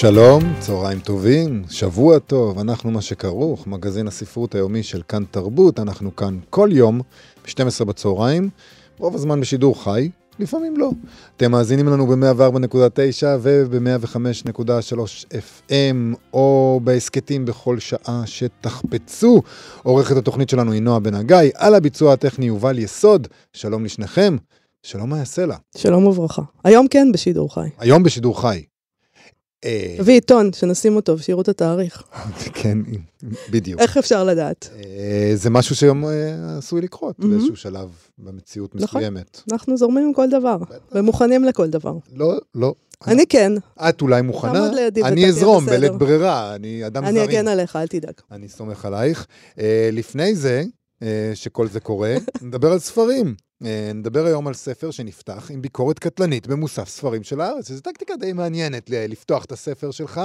[0.00, 6.16] שלום, צהריים טובים, שבוע טוב, אנחנו מה שכרוך, מגזין הספרות היומי של כאן תרבות, אנחנו
[6.16, 7.00] כאן כל יום
[7.44, 8.48] ב-12 בצהריים,
[8.98, 10.90] רוב הזמן בשידור חי, לפעמים לא.
[11.36, 14.98] אתם מאזינים לנו ב-104.9 וב-105.3
[15.32, 19.42] FM, או בהסכתים בכל שעה שתחפצו.
[19.82, 23.28] עורכת התוכנית שלנו היא נועה בן הגיא, על הביצוע הטכני יובל יסוד.
[23.52, 24.36] שלום לשניכם,
[24.82, 25.12] שלום
[25.46, 25.56] לה.
[25.76, 26.42] שלום וברכה.
[26.64, 27.68] היום כן בשידור חי.
[27.78, 28.62] היום בשידור חי.
[29.64, 32.02] אה, תביא עיתון, שנשים אותו ושיראו את התאריך.
[32.62, 32.78] כן,
[33.50, 33.80] בדיוק.
[33.80, 34.68] איך אפשר לדעת?
[34.76, 37.18] אה, זה משהו שהיום אה, עשוי לקרות.
[37.18, 39.00] באיזשהו שלב במציאות נכון.
[39.00, 39.40] מסוימת.
[39.52, 40.56] אנחנו זורמים עם כל דבר,
[40.92, 41.94] ומוכנים לכל דבר.
[42.14, 42.74] לא, לא.
[43.06, 43.52] אני כן,
[43.88, 44.70] את אולי מוכנה,
[45.04, 45.66] אני אזרום.
[45.66, 47.30] בלית ברירה, אני אדם אני זרים.
[47.30, 48.14] אגן עליך, אל תדאג.
[48.30, 49.26] אני סומך עלייך.
[49.92, 50.64] לפני זה,
[51.34, 53.34] שכל זה קורה, נדבר על ספרים.
[53.64, 58.16] אה, נדבר היום על ספר שנפתח עם ביקורת קטלנית במוסף ספרים של הארץ, שזו טקטיקה
[58.16, 60.20] די מעניינת לפתוח את הספר שלך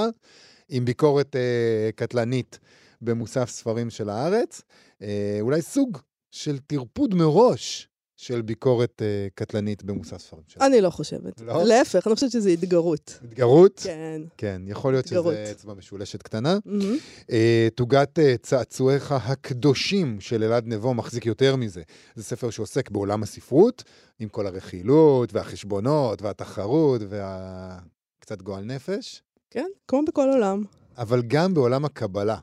[0.70, 2.60] עם ביקורת אה, קטלנית
[3.02, 4.62] במוסף ספרים של הארץ.
[5.02, 5.98] אה, אולי סוג
[6.32, 7.90] של טרפוד מראש
[8.24, 10.72] של ביקורת אה, קטלנית במוסף ספרים של הארץ.
[10.72, 11.42] אני לא חושבת.
[11.42, 11.64] לא?
[11.64, 13.20] להפך, אני חושבת שזה התגרות.
[13.24, 13.82] התגרות?
[13.84, 14.22] כן.
[14.38, 15.34] כן, יכול להיות התגרות.
[15.34, 16.58] שזה אצבע משולשת קטנה.
[16.66, 16.98] מהמם.
[17.32, 21.82] אה, תוגת אה, צעצועיך הקדושים של אלעד נבו מחזיק יותר מזה.
[22.16, 23.84] זה ספר שעוסק בעולם הספרות,
[24.20, 30.64] עם כל הרכילות והחשבונות והתחרות וקצת גועל נפש, כן, כמו בכל עולם.
[30.98, 32.38] אבל גם בעולם הקבלה,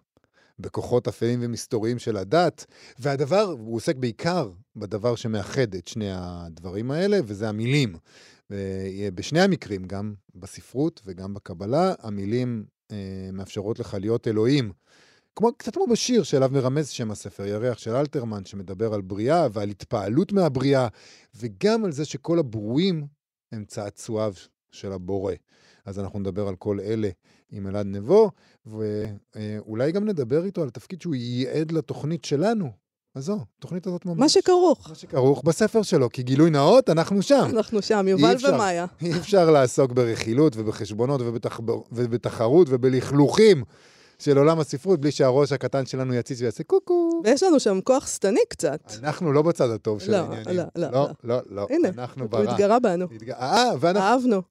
[0.61, 2.67] בכוחות אפלים ומסתוריים של הדת,
[2.99, 7.97] והדבר, הוא עוסק בעיקר בדבר שמאחד את שני הדברים האלה, וזה המילים.
[9.15, 14.73] בשני המקרים, גם בספרות וגם בקבלה, המילים אה, מאפשרות לך להיות אלוהים.
[15.37, 19.69] כמו, קצת כמו בשיר שאליו מרמז שם הספר, ירח של אלתרמן, שמדבר על בריאה ועל
[19.69, 20.89] התפעלות מהבריאה,
[21.35, 23.07] וגם על זה שכל הברואים
[23.53, 24.35] הם צעצועיו
[24.71, 25.35] של הבורא.
[25.87, 27.09] אז אנחנו נדבר על כל אלה
[27.51, 28.31] עם אלעד נבו,
[28.67, 32.71] ואולי גם נדבר איתו על התפקיד שהוא ייעד לתוכנית שלנו.
[33.15, 34.19] אז זו, התוכנית הזאת ממש.
[34.19, 34.89] מה שכרוך.
[34.89, 37.47] מה שכרוך בספר שלו, כי גילוי נאות, אנחנו שם.
[37.51, 38.55] אנחנו שם, יובל אפשר.
[38.55, 38.87] ומאיה.
[39.03, 41.61] אי אפשר לעסוק ברכילות ובחשבונות ובתח...
[41.93, 43.65] ובתחרות ובלכלוכים
[44.21, 47.23] של עולם הספרות בלי שהראש הקטן שלנו יציץ ויעשה קוקו.
[47.25, 48.81] ויש לנו שם כוח שטני קצת.
[49.03, 50.57] אנחנו לא בצד הטוב של לא, העניינים.
[50.57, 51.67] לא, לא, לא, לא, לא.
[51.71, 52.41] הנה, אנחנו הוא.
[52.41, 53.07] התגרה בנו.
[53.31, 54.09] אה, ואנחנו...
[54.09, 54.43] אהבנו.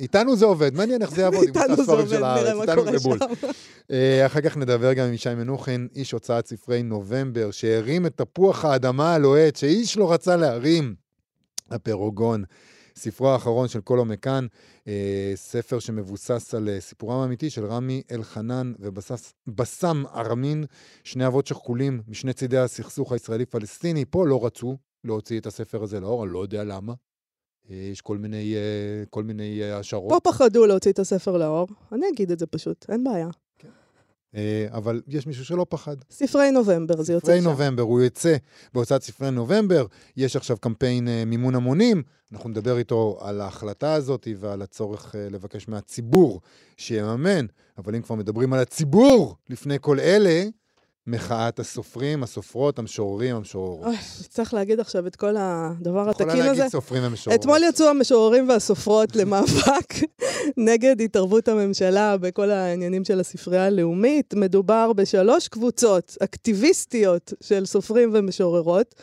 [0.00, 2.82] איתנו זה עובד, מעניין איך זה יעבוד עם הספרים עובד, של הארץ, נראה מה איתנו
[2.82, 3.18] קורה זה בול.
[3.18, 3.46] שם.
[3.90, 8.64] אה, אחר כך נדבר גם עם ישי מנוחין, איש הוצאת ספרי נובמבר, שהרים את תפוח
[8.64, 10.94] האדמה הלוהט, שאיש לא רצה להרים,
[11.70, 12.44] הפרוגון.
[12.96, 14.46] ספרו האחרון של קולו מקאן,
[14.88, 20.64] אה, ספר שמבוסס על אה, סיפורם האמיתי של רמי אלחנן ובסם ארמין,
[21.04, 24.04] שני אבות שכולים משני צידי הסכסוך הישראלי-פלסטיני.
[24.04, 26.94] פה לא רצו להוציא את הספר הזה לאור, אני לא יודע למה.
[27.70, 28.54] אה, יש כל מיני,
[29.10, 30.12] כל מיני השערות.
[30.12, 31.68] פה פחדו להוציא את הספר לאור.
[31.92, 33.28] אני אגיד את זה פשוט, אין בעיה.
[34.34, 35.96] אה, אבל יש מישהו שלא פחד.
[36.10, 37.48] ספרי נובמבר, זה יוצא ספרי שם.
[37.48, 38.36] נובמבר, הוא יוצא
[38.74, 39.86] בהוצאת ספרי נובמבר,
[40.16, 42.02] יש עכשיו קמפיין אה, מימון המונים,
[42.32, 46.40] אנחנו נדבר איתו על ההחלטה הזאת ועל הצורך אה, לבקש מהציבור
[46.76, 47.46] שיממן,
[47.78, 50.44] אבל אם כבר מדברים על הציבור, לפני כל אלה,
[51.10, 53.86] מחאת הסופרים, הסופרות, המשוררים, המשוררות.
[53.86, 53.96] אוי,
[54.28, 56.58] צריך להגיד עכשיו את כל הדבר יכולה התקין הזה.
[56.58, 57.40] להגיד סופרים ומשוררות.
[57.40, 59.94] אתמול יצאו המשוררים והסופרות למאבק
[60.68, 64.34] נגד התערבות הממשלה בכל העניינים של הספרייה הלאומית.
[64.34, 68.94] מדובר בשלוש קבוצות אקטיביסטיות של סופרים ומשוררות.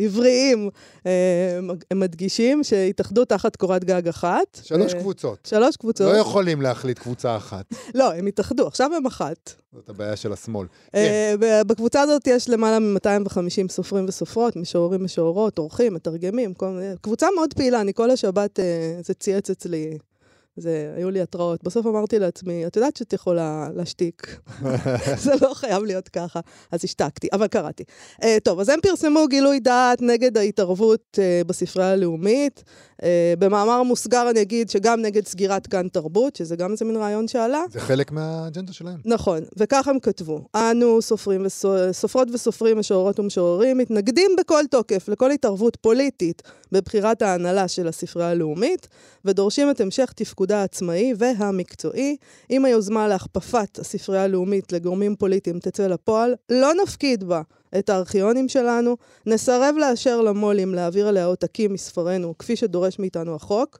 [0.00, 0.70] עבריים,
[1.06, 1.58] אה,
[1.90, 4.60] הם מדגישים שהתאחדו תחת קורת גג אחת.
[4.62, 5.38] שלוש אה, קבוצות.
[5.50, 6.12] שלוש קבוצות.
[6.12, 7.64] לא יכולים להחליט קבוצה אחת.
[7.94, 9.52] לא, הם התאחדו, עכשיו הם אחת.
[9.74, 10.66] זאת הבעיה של השמאל.
[10.94, 16.80] אה, ב- בקבוצה הזאת יש למעלה מ-250 סופרים וסופרות, משוררים, משוררות, עורכים, מתרגמים, כל.
[17.00, 18.64] קבוצה מאוד פעילה, אני כל השבת, אה,
[19.04, 19.98] זה צייץ אצלי,
[20.60, 21.64] זה, היו לי התראות.
[21.64, 24.40] בסוף אמרתי לעצמי, את יודעת שאת יכולה להשתיק.
[25.24, 26.40] זה לא חייב להיות ככה.
[26.72, 27.84] אז השתקתי, אבל קראתי.
[28.20, 32.64] Uh, טוב, אז הם פרסמו גילוי דעת נגד ההתערבות uh, בספרייה הלאומית.
[33.00, 33.04] Uh,
[33.38, 37.62] במאמר מוסגר אני אגיד שגם נגד סגירת כאן תרבות, שזה גם איזה מין רעיון שעלה.
[37.70, 38.98] זה חלק מהאג'נדה שלהם.
[39.04, 41.74] נכון, וכך הם כתבו: אנו, סופרים וסו...
[41.92, 46.42] סופרות וסופרים, משוררות ומשוררים, מתנגדים בכל תוקף לכל התערבות פוליטית
[46.72, 48.88] בבחירת ההנהלה של הספרייה הלאומית,
[49.24, 50.12] ודורשים את המשך
[50.50, 52.16] תפקודה העצמאי והמקצועי.
[52.50, 57.42] אם היוזמה להכפפת הספרייה הלאומית לגורמים פוליטיים תצא לפועל, לא נפקיד בה
[57.78, 63.78] את הארכיונים שלנו, נסרב לאשר למו"לים להעביר אליה עותקים מספרינו, כפי שדורש מאיתנו החוק.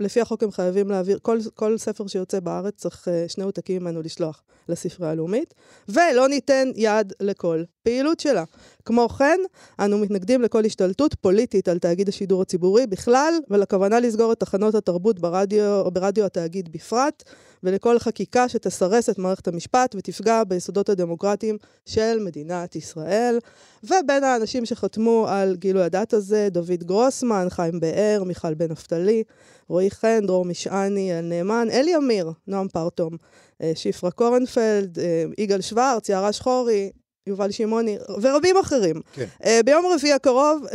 [0.00, 4.02] לפי החוק הם חייבים להעביר, כל, כל ספר שיוצא בארץ צריך uh, שני עותקים ממנו
[4.02, 5.54] לשלוח לספרייה הלאומית,
[5.88, 8.44] ולא ניתן יד לכל פעילות שלה.
[8.84, 9.40] כמו כן,
[9.80, 15.18] אנו מתנגדים לכל השתלטות פוליטית על תאגיד השידור הציבורי בכלל, ולכוונה לסגור את תחנות התרבות
[15.18, 17.22] ברדיו, ברדיו התאגיד בפרט,
[17.64, 21.56] ולכל חקיקה שתסרס את מערכת המשפט ותפגע ביסודות הדמוקרטיים
[21.86, 23.38] של מדינת ישראל.
[23.84, 29.22] ובין האנשים שחתמו על גילוי הדת הזה, דוד גרוסמן, חיים באר, מיכל בן נפתלי,
[29.68, 33.16] רועי חן, דרור משעני, יעל נאמן, אלי אמיר, נועם פרטום,
[33.62, 36.90] אה, שפרה קורנפלד, אה, יגאל שוורץ, יערה שחורי,
[37.26, 39.00] יובל שמעוני ורבים אחרים.
[39.12, 39.26] כן.
[39.42, 40.72] Uh, ביום רביעי הקרוב, uh,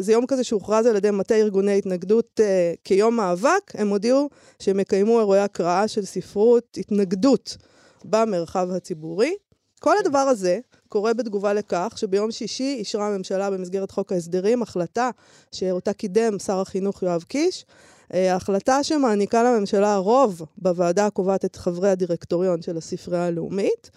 [0.00, 4.80] זה יום כזה שהוכרז על ידי מטה ארגוני התנגדות uh, כיום מאבק, הם הודיעו שהם
[4.80, 7.56] יקיימו אירועי הקראה של ספרות התנגדות
[8.04, 9.34] במרחב הציבורי.
[9.80, 10.58] כל הדבר הזה
[10.88, 15.10] קורה בתגובה לכך שביום שישי אישרה הממשלה במסגרת חוק ההסדרים החלטה
[15.52, 17.64] שאותה קידם שר החינוך יואב קיש,
[18.10, 23.90] החלטה שמעניקה לממשלה רוב בוועדה הקובעת את חברי הדירקטוריון של הספרייה הלאומית.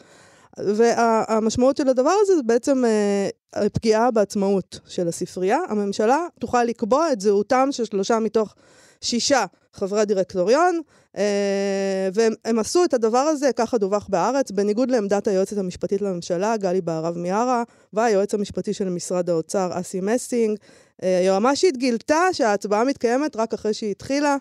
[0.60, 5.60] והמשמעות של הדבר הזה זה בעצם אה, פגיעה בעצמאות של הספרייה.
[5.70, 8.56] הממשלה תוכל לקבוע את זהותם של שלושה מתוך
[9.02, 10.82] שישה חברי הדירקטוריון,
[11.18, 16.82] אה, והם עשו את הדבר הזה, ככה דווח בארץ, בניגוד לעמדת היועצת המשפטית לממשלה, גלי
[16.82, 17.64] בהרב מיארה,
[17.94, 20.58] והיועץ המשפטי של משרד האוצר, אסי מסינג.
[21.04, 24.38] אה, היועמ"שית גילתה שההצבעה מתקיימת רק אחרי שהיא התחילה,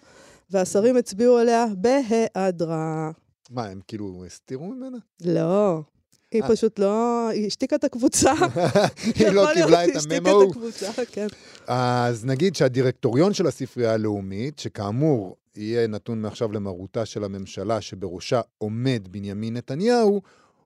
[0.50, 3.10] והשרים הצביעו עליה בהיעדרה.
[3.50, 4.98] מה, הם כאילו הסתירו ממנה?
[5.24, 5.80] לא.
[6.34, 6.48] היא אה.
[6.48, 7.28] פשוט לא...
[7.28, 8.32] היא השתיקה את הקבוצה.
[9.18, 10.42] היא לא קיבלה את היא השתיקה הממו.
[10.42, 11.26] את הקבוצה, כן.
[11.66, 19.08] אז נגיד שהדירקטוריון של הספרייה הלאומית, שכאמור יהיה נתון מעכשיו למרותה של הממשלה שבראשה עומד
[19.10, 20.22] בנימין נתניהו,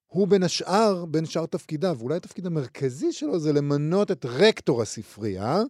[0.06, 5.62] הוא בין השאר, בין שאר תפקידיו, ואולי התפקיד המרכזי שלו זה למנות את רקטור הספרייה,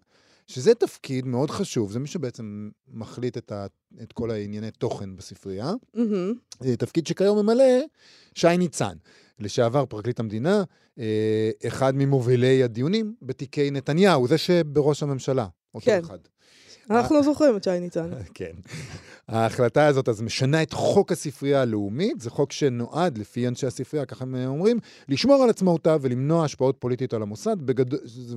[0.48, 3.66] שזה תפקיד מאוד חשוב, זה מי שבעצם מחליט את, ה,
[4.02, 5.72] את כל הענייני תוכן בספרייה.
[5.94, 6.34] מהמם.
[6.60, 7.64] זה תפקיד שכיום ממלא
[8.34, 8.96] שי ניצן,
[9.38, 10.64] לשעבר פרקליט המדינה,
[10.98, 16.00] אה, אחד ממובילי הדיונים בתיקי נתניהו, זה שבראש הממשלה, אותו כן.
[16.04, 16.18] אחד.
[16.90, 18.10] אנחנו זוכרים את שי ניצן.
[18.34, 18.52] כן.
[19.28, 24.24] ההחלטה הזאת אז משנה את חוק הספרייה הלאומית, זה חוק שנועד, לפי אנשי הספרייה, ככה
[24.24, 27.56] הם אומרים, לשמור על עצמאותה ולמנוע השפעות פוליטיות על המוסד.
[27.62, 27.86] בגד...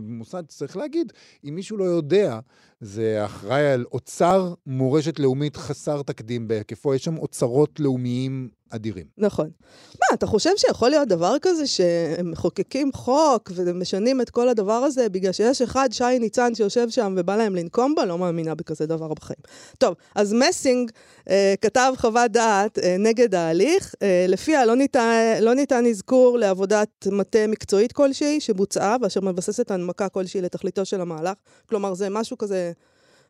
[0.01, 1.13] מוסד, צריך להגיד,
[1.44, 2.39] אם מישהו לא יודע,
[2.81, 9.06] זה אחראי על אוצר מורשת לאומית חסר תקדים בהיקפו, יש שם אוצרות לאומיים אדירים.
[9.18, 9.50] נכון.
[9.94, 15.10] מה, אתה חושב שיכול להיות דבר כזה שהם מחוקקים חוק ומשנים את כל הדבר הזה
[15.10, 18.06] בגלל שיש אחד, שי ניצן, שיושב שם ובא להם לנקום בו?
[18.06, 19.39] לא מאמינה בכזה דבר בחיים.
[19.77, 20.92] טוב, אז מסינג
[21.30, 27.07] אה, כתב חוות דעת אה, נגד ההליך, אה, לפיה לא ניתן, לא ניתן אזכור לעבודת
[27.12, 31.38] מטה מקצועית כלשהי שבוצעה ואשר מבססת הנמקה כלשהי לתכליתו של המהלך.
[31.69, 32.70] כלומר, זה משהו כזה...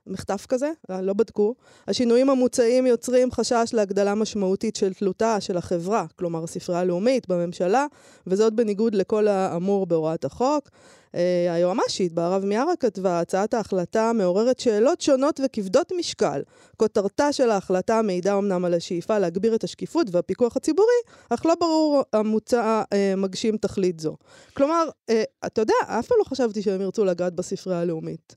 [0.07, 1.55] מחטף כזה, אה, לא בדקו.
[1.87, 7.85] השינויים המוצעים יוצרים חשש להגדלה משמעותית של תלותה של החברה, כלומר הספרייה הלאומית בממשלה,
[8.27, 10.69] וזאת בניגוד לכל האמור בהוראת החוק.
[11.15, 16.41] אה, היועמ"שית בהרב מיארה כתבה, הצעת ההחלטה מעוררת שאלות שונות וכבדות משקל.
[16.77, 20.87] כותרתה של ההחלטה מעידה אמנם על השאיפה להגביר את השקיפות והפיקוח הציבורי,
[21.29, 24.15] אך לא ברור המוצע אה, מגשים תכלית זו.
[24.53, 28.35] כלומר, אה, אתה יודע, אף פעם לא חשבתי שהם ירצו לגעת בספרייה הלאומית.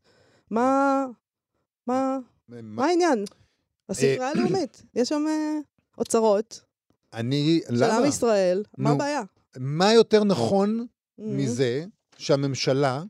[0.50, 1.05] מה...
[1.87, 2.19] מה...
[2.49, 3.25] מה העניין?
[3.88, 5.59] הספרייה הלאומית, יש שם אה,
[5.99, 6.61] אוצרות
[7.14, 7.97] אני, של למה?
[7.99, 8.91] עם ישראל, מה.
[8.91, 9.23] הבעיה?
[9.57, 10.87] מה יותר נכון
[11.19, 11.23] Mhm.
[11.23, 11.85] מזה
[12.19, 13.03] שהממשלה,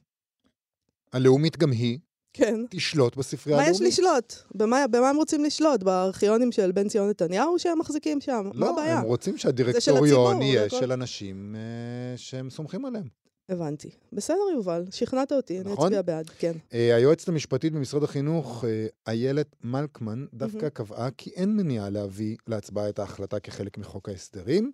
[1.13, 1.99] הלאומית גם היא,
[2.33, 2.55] כן.
[2.71, 3.89] תשלוט בספרייה מה יש הלאומית?
[3.93, 4.35] לשלוט?
[4.55, 5.83] במה במה הם רוצים לשלוט?
[5.83, 8.51] בארכיונים של בן ציון נתניהו שהם מחזיקים שם?
[8.55, 8.99] מה לא, הבעיה?
[8.99, 10.79] הם רוצים הציבור, שהדירקטוריון זה יהיה הכל.
[10.81, 13.09] של אנשים אה, שהם סומכים עליהם.
[13.49, 13.91] הבנתי.
[14.13, 15.87] בסדר, יובל, שכנעת אותי, אני נכון?
[15.87, 16.53] אצביע בעד, כן.
[16.73, 20.69] אה, היועצת המשפטית במשרד החינוך, אה, איילת מלקמן, דווקא.
[20.69, 24.73] קבעה כי אין מניעה להביא להצבעה את ההחלטה כחלק מחוק ההסדרים,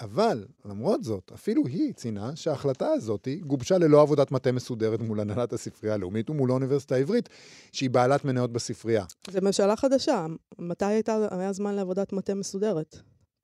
[0.00, 5.52] אבל למרות זאת, אפילו היא ציינה שההחלטה הזאת גובשה ללא עבודת מטה מסודרת מול הנהלת
[5.52, 7.28] הספרייה הלאומית ומול האוניברסיטה העברית,
[7.72, 9.04] שהיא בעלת מניות בספרייה.
[9.30, 10.26] זו ממשלה חדשה.
[10.58, 12.96] מתי הייתה, היה זמן לעבודת מטה מסודרת?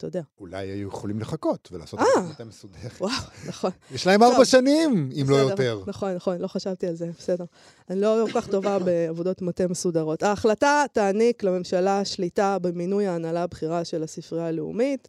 [0.02, 0.22] אתה יודע.
[0.40, 2.06] אולי היו יכולים לחכות ולעשות אה.
[2.16, 2.92] עבודת מטה מסודרת.
[3.00, 3.12] וואו,
[3.48, 3.70] נכון.
[3.90, 4.44] יש להם ארבע.
[4.44, 5.82] שנים, אם לא יותר.
[5.86, 7.44] נכון, נכון, לא חשבתי על זה, בסדר.
[7.90, 10.22] אני לא כל כך טובה בעבודות מטה מסודרות.
[10.22, 15.08] ההחלטה תעניק לממשלה שליטה במינוי ההנהלה הבכירה של הספרייה הלאומית.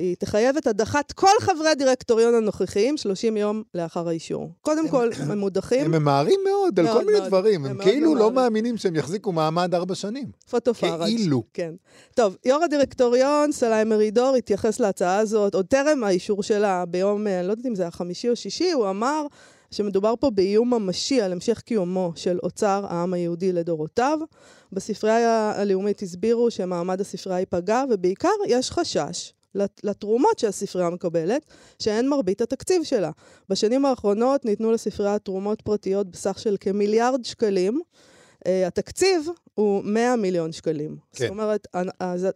[0.00, 4.50] היא תחייב את הדחת כל חברי הדירקטוריון הנוכחיים 30 יום לאחר האישור.
[4.60, 5.84] קודם כל, הם מודחים.
[5.84, 7.28] הם ממהרים מאוד על כל מיני מאוד.
[7.28, 7.66] דברים.
[7.66, 8.30] הם כאילו לא.
[8.30, 10.30] מאמינים שהם יחזיקו מעמד ארבע שנים.
[10.50, 11.04] פוטו פארג'.
[11.04, 11.42] כאילו.
[11.54, 11.74] כן.
[12.14, 17.46] טוב, יו"ר הדירקטוריון, סלאי מרידור, התייחס להצעה הזאת, עוד טרם האישור שלה ביום, אה, אני
[17.46, 19.26] לא יודעת אם זה היה חמישי או שישי, הוא אמר
[19.70, 24.18] שמדובר פה באיום ממשי על המשך קיומו של אוצר העם היהודי לדורותיו.
[24.72, 31.46] בספרייה הלאומית הסבירו שמעמד הספרייה ייפגע, ובעיקר יש חשש לתרומות שהספרייה מקבלת,
[31.78, 33.10] שהן מרבית התקציב שלה.
[33.48, 37.80] בשנים האחרונות ניתנו לספרייה תרומות פרטיות בסך של כמיליארד שקלים.
[38.44, 40.96] Uh, התקציב הוא 100 מיליון שקלים.
[41.12, 41.24] כן.
[41.24, 41.66] זאת אומרת,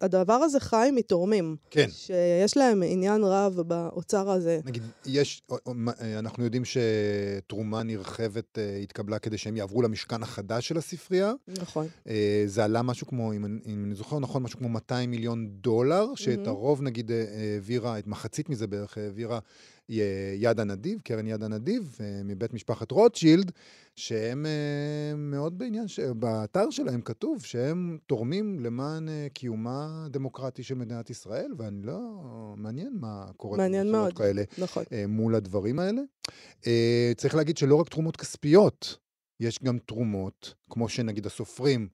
[0.00, 1.86] הדבר הזה חי מתורמים, כן.
[1.90, 4.60] שיש להם עניין רב באוצר הזה.
[4.64, 10.78] נגיד, יש, אה, אנחנו יודעים שתרומה נרחבת אה, התקבלה כדי שהם יעברו למשכן החדש של
[10.78, 11.32] הספרייה.
[11.48, 11.86] נכון.
[12.08, 15.48] אה, זה עלה משהו כמו, אם אני, אם אני זוכר נכון, משהו כמו 200 מיליון
[15.50, 16.48] דולר, שאת מהמם.
[16.48, 19.38] הרוב נגיד אה, העבירה, את מחצית מזה בערך העבירה
[19.88, 23.52] יד הנדיב, קרן יד הנדיב, אה, מבית משפחת רוטשילד,
[23.96, 26.00] שהם אה, מאוד בעניין, ש...
[26.00, 32.00] באתר שלהם כתוב שהם תורמים למען אה, קיומה הדמוקרטי של מדינת ישראל, ואני לא...
[32.56, 34.18] מעניין מה קורה מעניין מאוד.
[34.18, 34.84] כאלה נכון.
[35.08, 36.02] מול הדברים האלה.
[37.16, 38.96] צריך להגיד שלא רק תרומות כספיות,
[39.40, 41.88] יש גם תרומות, כמו שנגיד הסופרים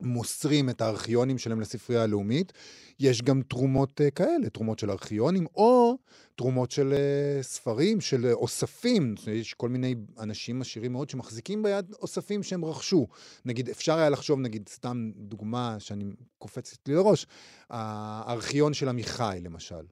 [0.00, 2.52] מוסרים את הארכיונים שלהם לספרייה הלאומית,
[3.00, 5.98] יש גם תרומות אה, כאלה, תרומות של ארכיונים, או
[6.36, 9.14] תרומות של אה, ספרים, של אה, אוספים.
[9.32, 13.06] יש כל מיני אנשים עשירים מאוד שמחזיקים ביד אוספים שהם רכשו.
[13.44, 16.04] נגיד, אפשר היה לחשוב, נגיד, סתם דוגמה שאני
[16.38, 17.26] קופצת לי לראש,
[17.70, 19.84] הארכיון של עמיחי, למשל.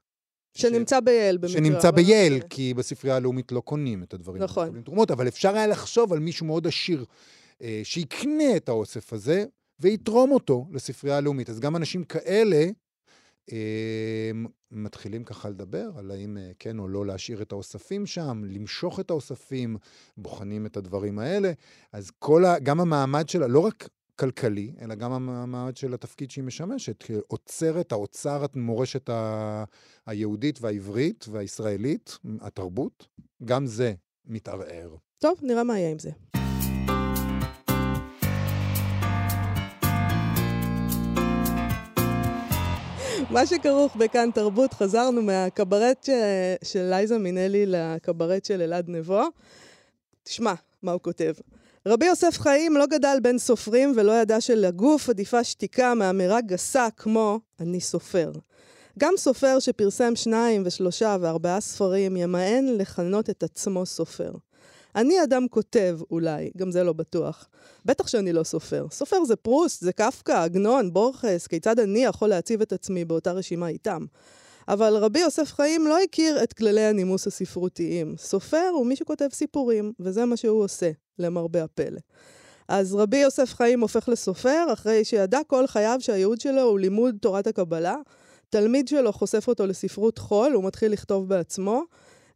[0.56, 1.50] שנמצא בייל במקרה.
[1.50, 4.42] שנמצא אבל- בייל, כי בספרייה הלאומית לא קונים את הדברים.
[4.42, 4.82] האלה, נכון.
[4.82, 7.04] תרומות, אבל אפשר היה לחשוב על מישהו מאוד עשיר,
[7.62, 9.44] אה, שיקנה את האוסף הזה
[9.80, 11.50] ויתרום אותו לספרייה הלאומית.
[11.50, 12.66] אז גם אנשים כאלה
[13.52, 14.30] אה,
[14.70, 19.10] מתחילים ככה לדבר על האם אה, כן או לא להשאיר את האוספים שם, למשוך את
[19.10, 19.76] האוספים,
[20.16, 21.52] בוחנים את הדברים האלה.
[21.92, 26.44] אז כל ה, גם המעמד שלה, לא רק כלכלי, אלא גם המעמד של התפקיד שהיא
[26.44, 29.64] משמשת, כאוצרת, האוצרת מורשת ה...
[30.06, 33.06] היהודית והעברית והישראלית, התרבות,
[33.44, 33.94] גם זה
[34.26, 34.96] מתערער.
[35.18, 36.10] טוב, נראה מה יהיה עם זה.
[43.34, 46.10] מה שכרוך בכאן תרבות, חזרנו מהקברט ש...
[46.64, 49.22] של לייזה מינלי לקברט של אלעד נבו.
[50.22, 51.32] תשמע מה הוא כותב.
[51.88, 57.40] רבי יוסף חיים לא גדל בין סופרים ולא ידע שלגוף עדיפה שתיקה מאמירה גסה כמו
[57.60, 58.32] אני סופר.
[58.98, 64.32] גם סופר שפרסם שניים ושלושה וארבעה ספרים ימאן לכנות את עצמו סופר.
[64.96, 67.48] אני אדם כותב, אולי, גם זה לא בטוח.
[67.84, 68.86] בטח שאני לא סופר.
[68.90, 73.68] סופר זה פרוסט, זה קפקא, עגנון, בורחס, כיצד אני יכול להציב את עצמי באותה רשימה
[73.68, 74.04] איתם?
[74.68, 78.14] אבל רבי יוסף חיים לא הכיר את כללי הנימוס הספרותיים.
[78.18, 82.00] סופר הוא מי שכותב סיפורים, וזה מה שהוא עושה, למרבה הפלא.
[82.68, 87.46] אז רבי יוסף חיים הופך לסופר אחרי שידע כל חייו שהייעוד שלו הוא לימוד תורת
[87.46, 87.96] הקבלה.
[88.50, 91.82] תלמיד שלו חושף אותו לספרות חול, הוא מתחיל לכתוב בעצמו.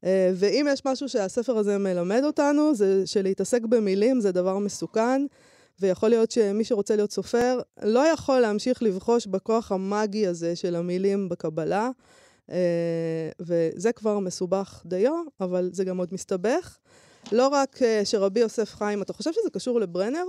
[0.04, 5.26] אה, ואם יש משהו שהספר הזה מלמד אותנו, זה שלהתעסק במילים זה דבר מסוכן,
[5.80, 11.28] ויכול להיות שמי שרוצה להיות סופר לא יכול להמשיך לבחוש בכוח המאגי הזה של המילים
[11.28, 11.90] בקבלה,
[12.50, 16.78] אה, וזה כבר מסובך דיו, אבל זה גם עוד מסתבך.
[17.32, 20.24] לא רק אה, שרבי יוסף חיים, אתה חושב שזה קשור לברנר?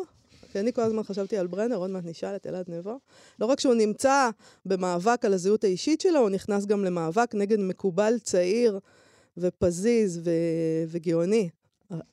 [0.51, 2.99] כי אני כל הזמן חשבתי על ברנר, עוד מעט נשאל את אלעד נבו.
[3.39, 4.29] לא רק שהוא נמצא
[4.65, 8.79] במאבק על הזהות האישית שלו, הוא נכנס גם למאבק נגד מקובל צעיר
[9.41, 10.31] ופזיז ו...
[10.87, 11.49] וגאוני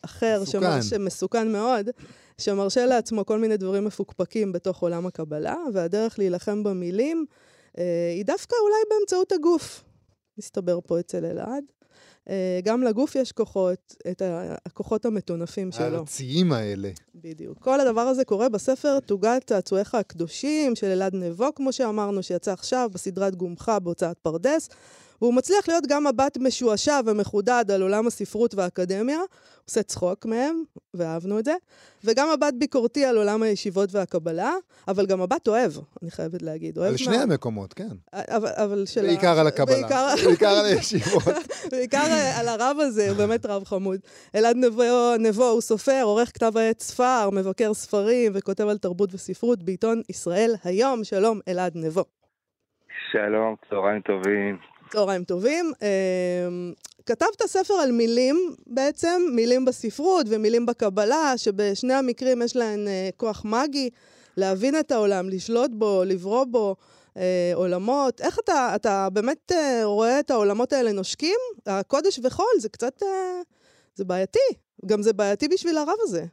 [0.03, 0.61] אחר, מסוכן.
[0.61, 0.81] שמר...
[0.83, 1.91] שמסוכן מאוד,
[2.39, 7.27] שמרשה לעצמו כל מיני דברים מפוקפקים בתוך עולם הקבלה, והדרך להילחם במילים
[7.79, 9.85] אה, היא דווקא אולי באמצעות הגוף,
[10.39, 11.65] מסתבר פה אצל אלעד.
[12.29, 14.23] אה, גם לגוף יש כוחות, את
[14.67, 15.85] הכוחות המטונפים שלו.
[15.85, 16.91] הארציים האלה.
[17.15, 17.59] בדיוק.
[17.59, 22.91] כל הדבר הזה קורה בספר תוגת צעצועיך הקדושים של אלעד נבו, כמו שאמרנו, שיצא עכשיו
[22.93, 24.69] בסדרת גומחה בהוצאת פרדס.
[25.23, 29.19] והוא מצליח להיות גם מבט משועשע ומחודד על עולם הספרות והאקדמיה,
[29.65, 30.63] עושה צחוק מהם,
[30.95, 31.55] ואהבנו את זה,
[32.05, 34.55] וגם מבט ביקורתי על עולם הישיבות והקבלה,
[34.89, 36.79] אבל גם מבט אוהב, אני חייבת להגיד.
[36.79, 37.31] אוהב על שני מאוד.
[37.31, 37.89] המקומות, כן.
[38.13, 39.01] אבל, אבל של...
[39.01, 39.77] ה- בעיקר על הקבלה.
[39.77, 41.23] בעיקר, בעיקר על הישיבות.
[41.73, 42.07] בעיקר
[42.41, 44.01] על הרב הזה, הוא באמת רב חמוד.
[44.35, 44.83] אלעד נבו,
[45.19, 50.55] נבו הוא סופר, עורך כתב העת ספר, מבקר ספרים וכותב על תרבות וספרות בעיתון ישראל
[50.65, 51.05] היום.
[51.05, 52.05] שלום, אלעד נבו.
[53.13, 54.76] שלום, צהריים טובים.
[54.93, 55.73] צהריים טובים.
[55.83, 56.73] אה,
[57.07, 63.45] כתבת ספר על מילים בעצם, מילים בספרות ומילים בקבלה, שבשני המקרים יש להן אה, כוח
[63.45, 63.91] מגי,
[64.37, 66.77] להבין את העולם, לשלוט בו, לברוא בו.
[67.17, 68.21] אה, עולמות.
[68.21, 71.39] איך אתה, אתה באמת אה, רואה את העולמות האלה נושקים?
[71.67, 73.03] הקודש וחול, זה קצת,
[73.95, 74.39] זה בעייתי.
[74.87, 76.25] גם זה בעייתי בשביל הרב הזה.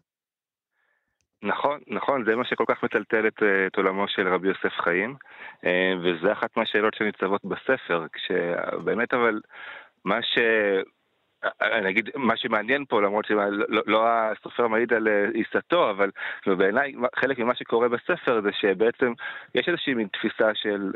[1.44, 5.16] נכון, נכון, זה מה שכל כך מטלטל את, אה, את עולמו של רבי יוסף חיים,
[5.66, 9.42] אה, וזה אחת מהשאלות שניצבות בספר, כשבאמת אבל
[10.06, 10.38] מה ש...
[11.62, 16.10] אני אגיד, מה שמעניין פה, למרות שלא לא, לא הסופר מעיד על אה, עיסתו, אבל
[16.48, 19.14] בעיניי חלק ממה שקורה בספר זה שבעצם
[19.56, 20.92] יש איזושהי מין תפיסה של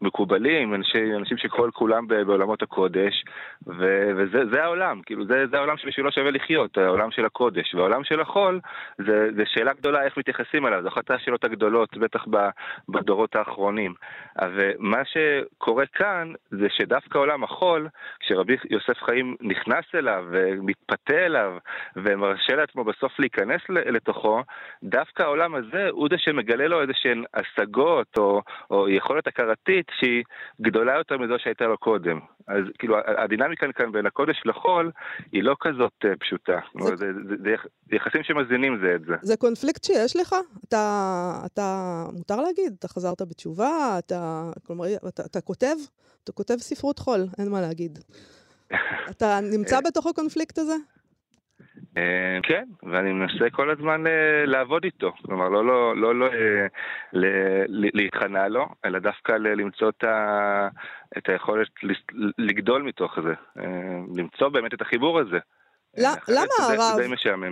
[0.00, 3.24] מקובלים, אנשי, אנשים שכל כולם בעולמות הקודש,
[3.66, 8.20] ו, וזה העולם, כאילו זה, זה העולם שבשבילו שווה לחיות, העולם של הקודש, והעולם של
[8.20, 8.60] החול
[8.98, 12.26] זה, זה שאלה גדולה איך מתייחסים אליו, זו אחת השאלות הגדולות, בטח
[12.88, 13.94] בדורות האחרונים.
[14.56, 17.88] ומה שקורה כאן זה שדווקא עולם החול,
[18.20, 21.52] כשרבי יוסף חיים נכנס נכנס אליו ומתפתה אליו
[21.96, 24.40] ומרשה לעצמו בסוף להיכנס לתוכו,
[24.82, 30.24] דווקא העולם הזה הוא זה שמגלה לו איזה שהן השגות או, או יכולת הכרתית שהיא
[30.60, 32.20] גדולה יותר מזו שהייתה לו קודם.
[32.46, 34.90] אז כאילו הדינמיקה כאן בין הקודש לחול
[35.32, 36.58] היא לא כזאת uh, פשוטה.
[36.80, 37.34] זה, זה, זה,
[37.88, 39.14] זה יחסים שמזינים זה את זה.
[39.22, 40.34] זה קונפליקט שיש לך?
[40.68, 45.76] אתה, אתה, מותר להגיד, אתה חזרת בתשובה, אתה, כלומר, אתה, אתה כותב?
[46.24, 47.98] אתה כותב ספרות חול, אין מה להגיד.
[49.10, 50.76] אתה נמצא בתוך הקונפליקט הזה?
[51.96, 55.12] אה, כן, ואני מנסה כל הזמן אה, לעבוד איתו.
[55.26, 56.66] כלומר, לא, לא, לא, לא אה,
[57.68, 59.90] להיכנע לו, אלא דווקא למצוא
[61.18, 61.68] את היכולת
[62.38, 63.62] לגדול מתוך זה.
[64.16, 65.38] למצוא באמת את החיבור הזה.
[65.96, 67.00] למה הרב,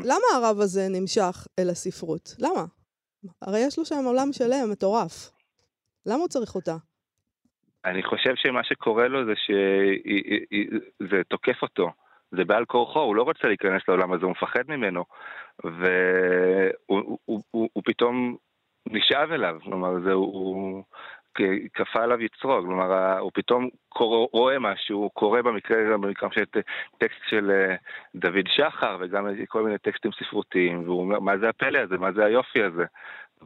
[0.05, 2.35] למה הרב הזה נמשך אל הספרות?
[2.39, 2.65] למה?
[3.43, 5.31] הרי יש לו שם עולם שלם, מטורף.
[6.07, 6.77] למה הוא צריך אותה?
[7.85, 11.91] אני חושב שמה שקורה לו זה שזה תוקף אותו.
[12.31, 15.05] זה בעל כורחו, הוא לא רוצה להיכנס לעולם הזה, הוא מפחד ממנו.
[15.65, 18.37] והוא הוא, הוא, הוא פתאום
[18.87, 20.85] נשאב אליו, כלומר, זה, הוא
[21.75, 26.45] כפה עליו יצרו, כלומר, הוא פתאום קורא, רואה משהו, קורא במקרה, במקרה של
[26.99, 27.77] טקסט של אה,
[28.15, 32.25] דוד שחר, וגם כל מיני טקסטים ספרותיים, והוא אומר, מה זה הפלא הזה, מה זה
[32.25, 32.85] היופי הזה?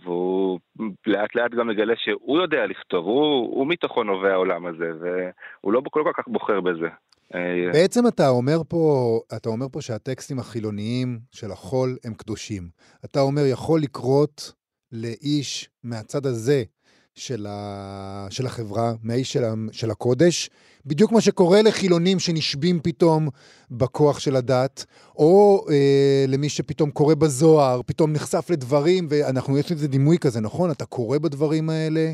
[0.02, 0.60] והוא
[1.06, 5.82] לאט לאט גם מגלה שהוא יודע לכתוב, הוא, הוא מתוכו נובע העולם הזה, והוא לא
[5.90, 6.88] כל כך בוחר בזה.
[7.34, 12.68] אה, בעצם אתה אומר פה, אתה אומר פה שהטקסטים החילוניים של החול הם קדושים.
[13.04, 14.52] אתה אומר, יכול לקרות
[14.92, 16.62] לאיש מהצד הזה
[17.14, 18.26] של, ה...
[18.30, 19.42] של החברה, מהאיש של.
[19.72, 20.50] של הקודש,
[20.86, 23.28] בדיוק מה שקורה לחילונים שנשבים פתאום
[23.70, 24.84] בכוח של הדת,
[25.16, 30.70] או אה, למי שפתאום קורא בזוהר, פתאום נחשף לדברים, ואנחנו, יש לזה דימוי כזה, נכון?
[30.70, 32.12] אתה קורא בדברים האלה,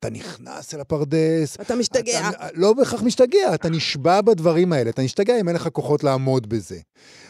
[0.00, 1.56] אתה נכנס אל הפרדס.
[1.60, 2.28] אתה משתגע.
[2.28, 4.90] אתה, לא בהכרח משתגע, אתה נשבע בדברים האלה.
[4.90, 6.78] אתה משתגע אם אין לך כוחות לעמוד בזה.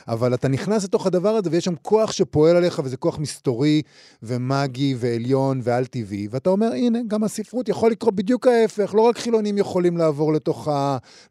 [0.09, 3.83] אבל אתה נכנס לתוך הדבר הזה, ויש שם כוח שפועל עליך, וזה כוח מסתורי
[4.22, 9.59] ומאגי ועליון ועל-טבעי, ואתה אומר, הנה, גם הספרות יכול לקרות בדיוק ההפך, לא רק חילונים
[9.59, 10.68] יכולים לעבור לתוך.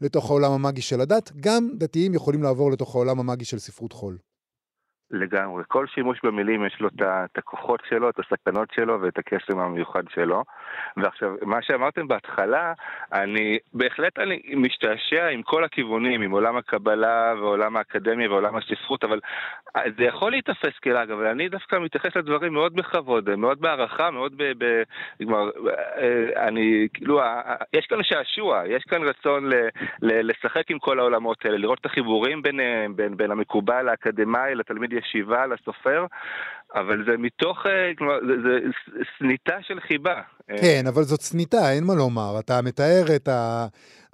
[0.01, 4.17] לתוך העולם המאגי של הדת, גם דתיים יכולים לעבור לתוך העולם המאגי של ספרות חול.
[5.11, 5.63] לגמרי.
[5.67, 10.43] כל שימוש במילים יש לו את הכוחות שלו, את הסכנות שלו ואת הקסם המיוחד שלו.
[10.97, 12.73] ועכשיו, מה שאמרתם בהתחלה,
[13.13, 19.19] אני בהחלט אני משתעשע עם כל הכיוונים, עם עולם הקבלה ועולם האקדמיה ועולם הספרות, אבל
[19.97, 24.43] זה יכול להיתפס כלעג, אבל אני דווקא מתייחס לדברים מאוד בכבוד, מאוד בהערכה, מאוד ב...
[24.57, 24.83] ב
[25.23, 27.21] אה, אני, כאילו,
[27.73, 29.53] יש כאן שעשוע, יש כאן רצון ל,
[30.01, 34.93] ל, לשחק עם כל העולמות האלה, לראות את החיבורים ביניהם, בין, בין המקובל האקדמאי לתלמיד
[34.97, 36.05] ישיבה, לסופר,
[36.75, 40.21] אבל זה מתוך, אה, כלומר, זה, זה סניטה של חיבה.
[40.61, 42.39] כן, אבל זאת סניטה, אין מה לומר.
[42.39, 43.67] אתה מתאר את ה...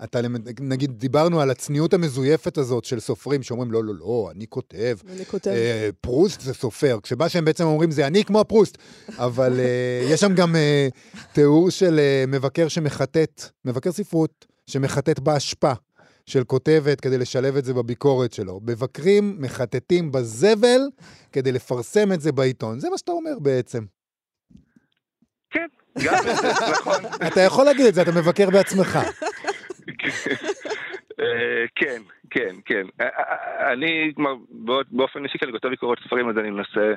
[0.03, 0.19] אתה
[0.59, 4.95] נגיד, דיברנו על הצניעות המזויפת הזאת של סופרים שאומרים, לא, לא, לא, אני כותב.
[5.15, 5.51] אני כותב.
[5.51, 8.77] אה, פרוסט זה סופר, כשמה שהם בעצם אומרים זה אני כמו הפרוסט.
[9.17, 10.87] אבל אה, יש שם גם אה,
[11.33, 15.71] תיאור של אה, מבקר שמחטט, מבקר ספרות, שמחטט באשפה.
[16.25, 18.59] של כותבת כדי לשלב את זה בביקורת שלו.
[18.63, 20.81] מבקרים מחטטים בזבל
[21.31, 22.79] כדי לפרסם את זה בעיתון.
[22.79, 23.83] זה מה שאתה אומר בעצם.
[25.49, 25.67] כן,
[26.05, 26.13] גם
[26.71, 27.05] נכון.
[27.27, 28.99] אתה יכול להגיד את זה, אתה מבקר בעצמך.
[31.19, 32.01] אה, כן,
[32.33, 32.85] כן, כן.
[33.01, 34.33] אה, אה, אני, כלומר,
[34.91, 36.93] באופן אישי, כשאני כותב ביקורות ספרים, אז אני מנסה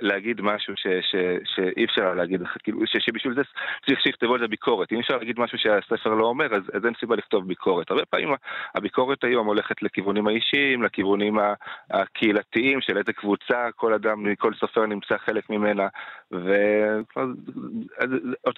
[0.00, 3.42] להגיד משהו שאי אפשר להגיד, כאילו, שבשביל זה
[3.86, 4.92] צריך שיכתבו על זה ביקורת.
[4.92, 7.90] אם אפשר להגיד משהו שהספר לא אומר, אז אין סיבה לכתוב ביקורת.
[7.90, 8.28] הרבה פעמים
[8.74, 11.38] הביקורת היום הולכת לכיוונים האישיים, לכיוונים
[11.90, 15.88] הקהילתיים של איזה קבוצה, כל אדם, כל סופר נמצא חלק ממנה,
[16.32, 17.02] וזה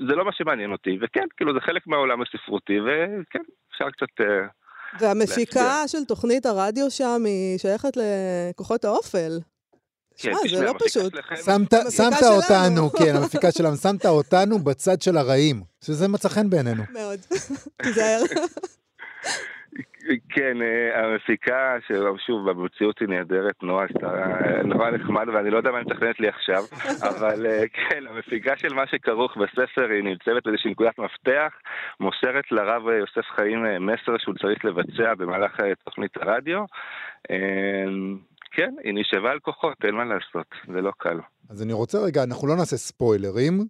[0.00, 0.98] לא מה שמעניין אותי.
[1.00, 4.20] וכן, כאילו, זה חלק מהעולם הספרותי, וכן, אפשר קצת...
[5.00, 9.40] והמפיקה של תוכנית הרדיו שם היא שייכת לכוחות האופל.
[10.16, 11.12] שמע, כן, זה לא פשוט.
[11.44, 12.22] שמת.
[12.22, 16.82] אותנו, כן, המפיקה שלנו, שמת אותנו בצד של הרעים, שזה מצא חן בעינינו.
[16.92, 17.20] מאוד.
[17.82, 18.22] תיזהר.
[20.28, 25.70] כן, אה, המפיקה, ששוב, במציאות היא נהדרת, נועה עשתה אה, נורא נחמד, ואני לא יודע
[25.70, 26.62] מה היא מתכננת לי עכשיו,
[27.10, 31.52] אבל אה, כן, המפיקה של מה שכרוך בספר היא נמצאת באיזושהי נקודת מפתח,
[32.00, 36.64] מוסרת לרב אה, יוסף חיים אה, מסר שהוא צריך לבצע במהלך אה, תוכנית הרדיו.
[37.30, 37.84] אה,
[38.52, 41.20] כן, היא נשאבה על כוחות, אין מה לעשות, זה לא קל.
[41.50, 43.66] אז אני רוצה רגע, אנחנו לא נעשה ספוילרים,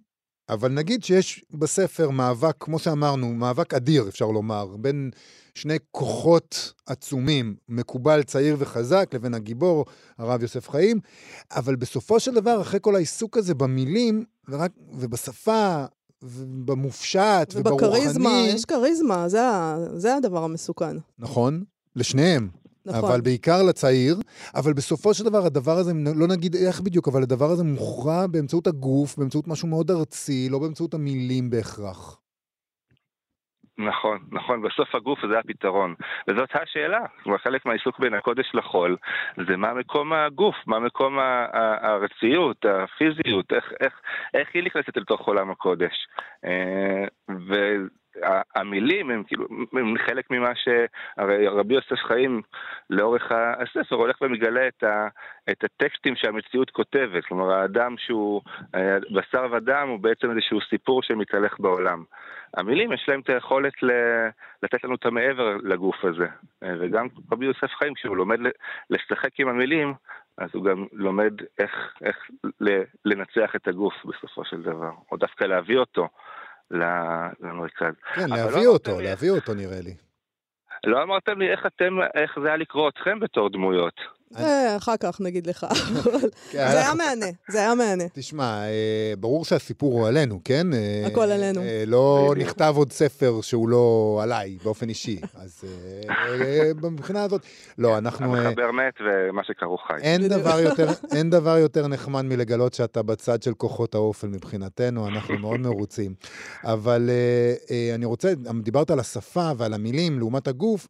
[0.48, 5.10] אבל נגיד שיש בספר מאבק, כמו שאמרנו, מאבק אדיר, אפשר לומר, בין
[5.54, 9.84] שני כוחות עצומים, מקובל, צעיר וחזק, לבין הגיבור,
[10.18, 11.00] הרב יוסף חיים,
[11.52, 15.84] אבל בסופו של דבר, אחרי כל העיסוק הזה במילים, ורק, ובשפה,
[16.22, 19.40] ובמופשט, ובכריזמה, וברוחני, יש כריזמה, זה
[19.96, 20.96] זה הדבר המסוכן.
[21.18, 21.64] נכון,
[21.96, 22.48] לשניהם,
[22.86, 23.10] נכון.
[23.10, 24.16] אבל בעיקר לצעיר,
[24.54, 28.66] אבל בסופו של דבר הדבר הזה, לא נגיד איך בדיוק, אבל הדבר הזה מוכרע באמצעות
[28.66, 32.20] הגוף, באמצעות משהו מאוד ארצי, לא באמצעות המילים בהכרח.
[33.78, 35.94] נכון, נכון, בסוף הגוף זה הפתרון.
[36.28, 38.96] וזאת השאלה, כלומר חלק מהעיסוק בין הקודש לחול,
[39.48, 43.92] זה מה מקום הגוף, מה מקום הארציות, הפיזיות, איך, איך,
[44.34, 45.94] איך היא נכנסת לתוך עולם הקודש.
[46.44, 47.04] אה,
[48.22, 52.42] והמילים הם כאילו, הם חלק ממה שהרי רבי יוסף חיים
[52.90, 55.08] לאורך הספר הולך ומגלה את, ה,
[55.50, 58.42] את הטקסטים שהמציאות כותבת, כלומר האדם שהוא
[59.14, 62.04] בשר ודם הוא בעצם איזשהו סיפור שמתהלך בעולם.
[62.56, 64.28] המילים יש להם את היכולת ל-
[64.62, 66.26] לתת לנו את המעבר לגוף הזה.
[66.62, 68.38] וגם רבי יוסף חיים, כשהוא לומד
[68.90, 69.94] לשחק עם המילים,
[70.38, 72.16] אז הוא גם לומד איך, איך
[73.04, 76.08] לנצח את הגוף בסופו של דבר, או דווקא להביא אותו
[76.74, 77.94] למרכז.
[78.14, 79.94] כן, להביא לא אותו, להביא אותו נראה לי.
[80.86, 84.00] לא אמרתם לי איך אתם, איך זה היה לקרוא אתכם בתור דמויות.
[84.38, 85.66] זה אחר כך נגיד לך.
[85.70, 86.10] אבל
[86.50, 88.04] כן, זה היה אנחנו- מהנה, זה היה מהנה.
[88.12, 88.70] תשמע, אה,
[89.18, 90.74] ברור שהסיפור הוא עלינו, כן?
[90.74, 91.60] אה, הכל עלינו.
[91.60, 92.32] אה, לא.
[92.36, 93.84] נכתב עוד ספר שהוא לא
[94.22, 95.20] עליי, באופן אישי.
[95.34, 95.64] אז
[96.08, 96.14] אה,
[96.46, 97.40] אה, מבחינה הזאת,
[97.78, 98.34] לא, אנחנו...
[98.34, 99.94] אה, המחבר מת ומה שכרוך חי.
[100.08, 100.28] אין.
[101.30, 106.14] דבר, יותר, נחמד מלגלות שאתה בצד של כוחות האופל מבחינתנו, אנחנו מאוד מרוצים.
[106.64, 110.88] אבל אה, אה, אני רוצה, דיברת על השפה ועל המילים לעומת הגוף,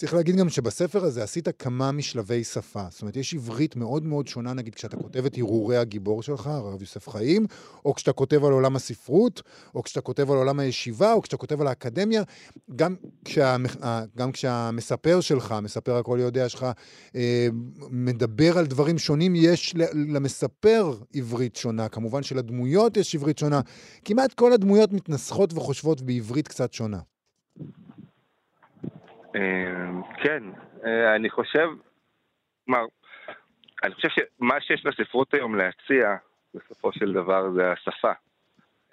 [0.00, 2.82] צריך להגיד גם שבספר הזה עשית כמה משלבי שפה.
[2.90, 6.80] זאת אומרת, יש עברית מאוד מאוד שונה, נגיד, כשאתה כותב את הרהורי הגיבור שלך, הרב
[6.80, 7.46] יוסף חיים,
[7.84, 9.42] או כשאתה כותב על עולם הספרות,
[9.74, 12.22] או כשאתה כותב על עולם הישיבה, או כשאתה כותב על האקדמיה.
[12.76, 13.56] גם, כשה,
[14.16, 16.66] גם כשהמספר שלך, המספר הכל יודע שלך,
[17.16, 17.48] אה,
[17.90, 19.74] מדבר על דברים שונים, יש
[20.08, 21.88] למספר עברית שונה.
[21.88, 23.60] כמובן שלדמויות יש עברית שונה.
[24.04, 26.98] כמעט כל הדמויות מתנסחות וחושבות בעברית קצת שונה.
[29.36, 29.90] אה,
[30.22, 30.42] כן,
[30.84, 31.68] אה, אני חושב,
[32.64, 32.84] כלומר,
[33.82, 36.16] אני חושב שמה שיש לספרות היום להציע,
[36.54, 38.12] בסופו של דבר, זה השפה.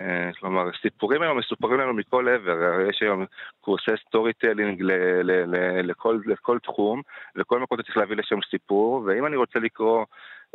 [0.02, 3.26] אה, כלומר, סיפורים היום מסופרים לנו מכל עבר, יש היום
[3.62, 4.91] קורסי storytelling ל-
[5.23, 7.02] ל- ל- לכל, לכל תחום,
[7.36, 10.06] וכל מקום אתה צריך להביא לשם סיפור, ואם אני רוצה לקרוא,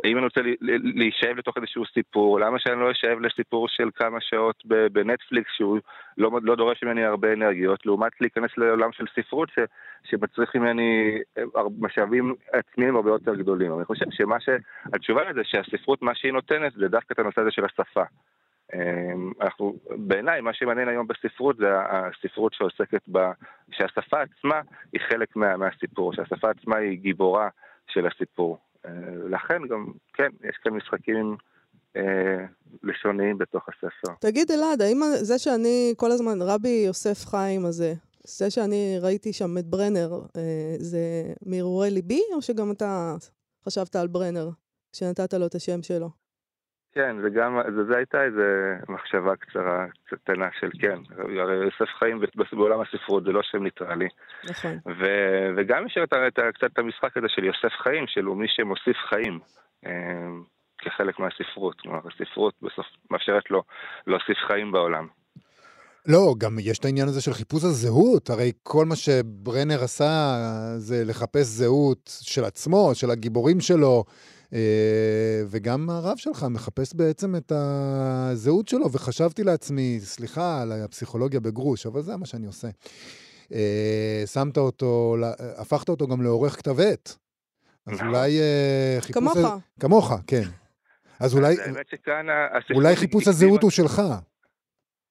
[0.05, 4.63] אם אני רוצה להישאב לתוך איזשהו סיפור, למה שאני לא אשאב לסיפור של כמה שעות
[4.91, 5.79] בנטפליקס שהוא
[6.17, 9.59] לא, לא דורש ממני הרבה אנרגיות, לעומת להיכנס לעולם של ספרות ש,
[10.03, 11.43] שמצריך ממני אה,
[11.79, 13.73] משאבים עצמיים הרבה יותר גדולים.
[13.77, 14.49] אני חושב שמה ש...
[14.93, 18.03] התשובה לזה שהספרות, מה שהיא נותנת, זה דווקא את הנושא הזה של השפה.
[18.73, 23.19] אמ, אנחנו, בעיניי, מה שמעניין היום בספרות זה הספרות שעוסקת ב...
[23.71, 24.61] שהשפה עצמה
[24.93, 27.49] היא חלק מה, מהסיפור, שהשפה עצמה היא גיבורה
[27.87, 28.57] של הסיפור.
[28.85, 28.91] אה,
[29.29, 31.37] לכן גם, כן, יש כאן משחקים
[31.95, 32.45] אה,
[32.83, 34.13] לשוניים בתוך הספר.
[34.19, 37.93] תגיד, אלעד, האם זה שאני כל הזמן, רבי יוסף חיים הזה,
[38.23, 40.99] זה שאני ראיתי שם את ברנר, אה, זה
[41.45, 43.15] מהרהורי ליבי, או שגם אתה
[43.65, 44.49] חשבת על ברנר
[44.93, 46.22] כשנתת לו את השם שלו?
[46.95, 52.19] כן, זה גם, זה, זה הייתה איזה מחשבה קצרה, קטנה של כן, הרי יוסף חיים
[52.53, 54.07] בעולם הספרות זה לא שם ניטרלי.
[54.49, 54.77] נכון.
[54.85, 55.03] ו,
[55.57, 58.97] וגם יש את, את, קצת את המשחק הזה של יוסף חיים, של הוא מי שמוסיף
[59.09, 59.39] חיים
[59.85, 59.91] אה,
[60.77, 61.81] כחלק מהספרות.
[61.81, 63.63] כלומר, הספרות בסוף מאפשרת לו
[64.07, 65.07] להוסיף חיים בעולם.
[66.07, 68.29] לא, גם יש את העניין הזה של חיפוש הזהות.
[68.29, 70.35] הרי כל מה שברנר עשה
[70.77, 74.03] זה לחפש זהות של עצמו, של הגיבורים שלו,
[75.47, 82.01] וגם הרב שלך מחפש בעצם את הזהות שלו, וחשבתי לעצמי, סליחה על הפסיכולוגיה בגרוש, אבל
[82.01, 82.67] זה מה שאני עושה.
[83.53, 85.15] אה, שמת אותו,
[85.57, 87.15] הפכת אותו גם לעורך כתב עת.
[87.87, 88.07] אז נכון.
[88.07, 89.23] אולי אה, חיפוש...
[89.23, 89.37] כמוך.
[89.79, 90.43] כמוך, כן.
[91.19, 91.55] אז אולי,
[92.75, 94.01] אולי חיפוש הזהות הוא שלך.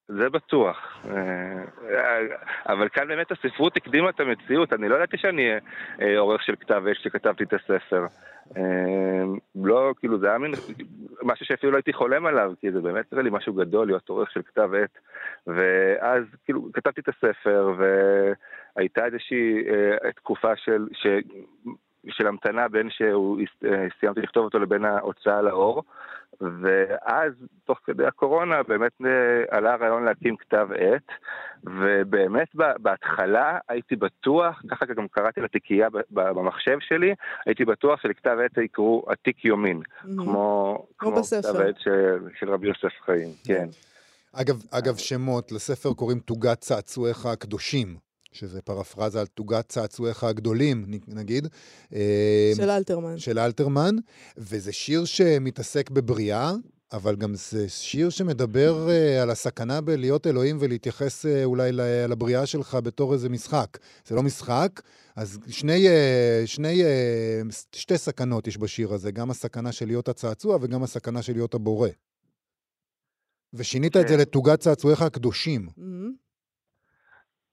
[0.07, 1.05] זה בטוח.
[1.09, 2.19] אה,
[2.65, 4.73] אבל כאן באמת הספרות הקדימה את המציאות.
[4.73, 5.49] אני לא ידעתי שאני
[6.01, 8.05] אה, עורך של כתב עת כשכתבתי את הספר.
[8.57, 9.23] אה,
[9.55, 10.51] לא, כאילו זה היה מין
[11.21, 14.31] משהו שאפילו לא הייתי חולם עליו, כי זה באמת נראה לי משהו גדול להיות עורך
[14.31, 14.97] של כתב עת.
[15.47, 19.63] ואז כאילו כתבתי את הספר, והייתה איזושהי
[20.15, 21.07] תקופה של, ש,
[22.09, 25.83] של המתנה בין שסיימתי אה, לכתוב אותו לבין ההוצאה לאור.
[26.41, 27.33] ואז,
[27.65, 31.07] תוך כדי הקורונה, באמת אה, עלה הרעיון להקים כתב עת,
[31.63, 39.05] ובאמת בהתחלה הייתי בטוח, ככה גם קראתי לתיקייה במחשב שלי, הייתי בטוח שלכתב עת יקראו
[39.07, 40.07] עתיק יומין, mm-hmm.
[40.23, 43.67] כמו, כמו כתב עת של, של רבי יוסף חיים, כן.
[44.33, 48.12] אגב, אגב, שמות, לספר קוראים תוגת צעצועיך הקדושים.
[48.33, 51.47] שזה פרפרזה על תוגת צעצועיך הגדולים, נגיד.
[51.93, 53.17] אה, של אלתרמן.
[53.17, 53.95] של אלתרמן,
[54.37, 56.53] וזה שיר שמתעסק בבריאה,
[56.93, 61.71] אבל גם זה שיר שמדבר uh, על הסכנה בלהיות אלוהים ולהתייחס uh, אולי
[62.07, 63.77] לבריאה שלך בתור איזה משחק.
[64.07, 64.81] זה לא משחק,
[65.15, 70.57] אז שני, uh, שני, uh, שתי סכנות יש בשיר הזה, גם הסכנה של להיות הצעצוע
[70.61, 71.89] וגם הסכנה של להיות הבורא.
[73.53, 74.19] ושינית את זה כן.
[74.19, 75.67] לתוגת צעצועיך הקדושים.
[75.67, 76.22] Mm-hmm.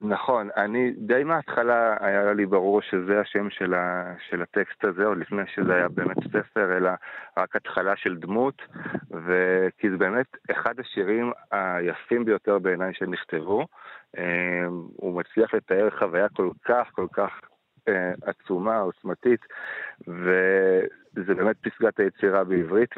[0.02, 5.18] נכון, אני די מההתחלה היה לי ברור שזה השם של, ה, של הטקסט הזה, עוד
[5.18, 6.90] לפני שזה היה באמת ספר, אלא
[7.36, 8.62] רק התחלה של דמות,
[9.10, 13.66] וכי זה באמת אחד השירים היפים ביותר בעיניי שנכתבו.
[14.18, 14.64] אה,
[14.96, 17.40] הוא מצליח לתאר חוויה כל כך כל כך
[17.88, 19.40] אה, עצומה, עוצמתית,
[20.08, 22.90] וזה באמת פסגת היצירה בעברית,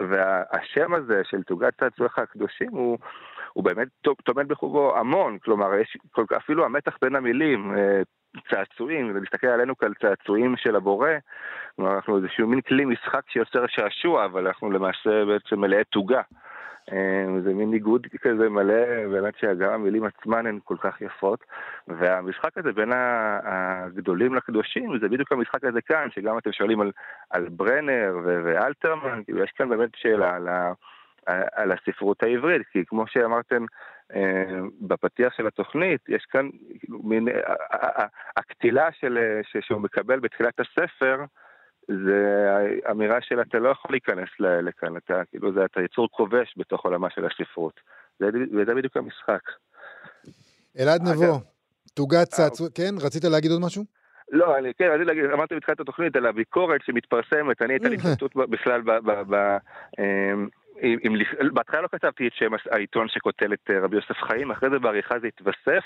[0.00, 2.98] והשם הזה של תוגת צעצועיך הקדושים הוא...
[3.58, 3.88] הוא באמת
[4.24, 8.02] טומן בחובו המון, כלומר, יש כל, אפילו המתח בין המילים, אה,
[8.50, 11.10] צעצועים, ולהסתכל עלינו כעל צעצועים של הבורא,
[11.76, 16.20] כלומר, אנחנו איזשהו מין כלי משחק שיוצר שעשוע, אבל אנחנו למעשה בעצם מלאי תוגה.
[16.92, 21.44] אה, זה מין ניגוד כזה מלא, באמת שגם המילים עצמן הן כל כך יפות.
[21.88, 22.92] והמשחק הזה בין
[23.42, 26.92] הגדולים לקדושים, זה בדיוק המשחק הזה כאן, שגם אתם שואלים על,
[27.30, 30.72] על ברנר ואלתרמן, כאילו יש כאן באמת שאלה על ה...
[31.52, 33.64] על הספרות העברית, כי כמו שאמרתם
[34.14, 36.48] אה, בפתיח של התוכנית, יש כאן
[36.80, 37.28] כאילו, מין,
[38.36, 39.18] הקטילה של,
[39.60, 41.24] שהוא מקבל בתחילת הספר,
[41.88, 42.48] זה
[42.90, 47.10] אמירה של אתה לא יכול להיכנס לכאן, אתה כאילו, זה, אתה יצור כובש בתוך עולמה
[47.10, 47.80] של הספרות.
[48.20, 49.42] וזה בדיוק המשחק.
[50.78, 51.40] אלעד נבו,
[51.94, 52.94] תוגת צעצוע, אה, כן?
[53.06, 53.84] רצית להגיד עוד משהו?
[54.32, 58.36] לא, אני כן, רציתי להגיד, אמרתי בתחילת התוכנית על הביקורת שמתפרסמת, אני הייתה לי התלבטות
[58.36, 58.82] בכלל
[60.82, 61.16] אם,
[61.52, 65.14] בהתחלה לא כתבתי את שם העיתון שכותל את אה, רבי יוסף חיים, אחרי זה בעריכה
[65.20, 65.84] זה התווסף,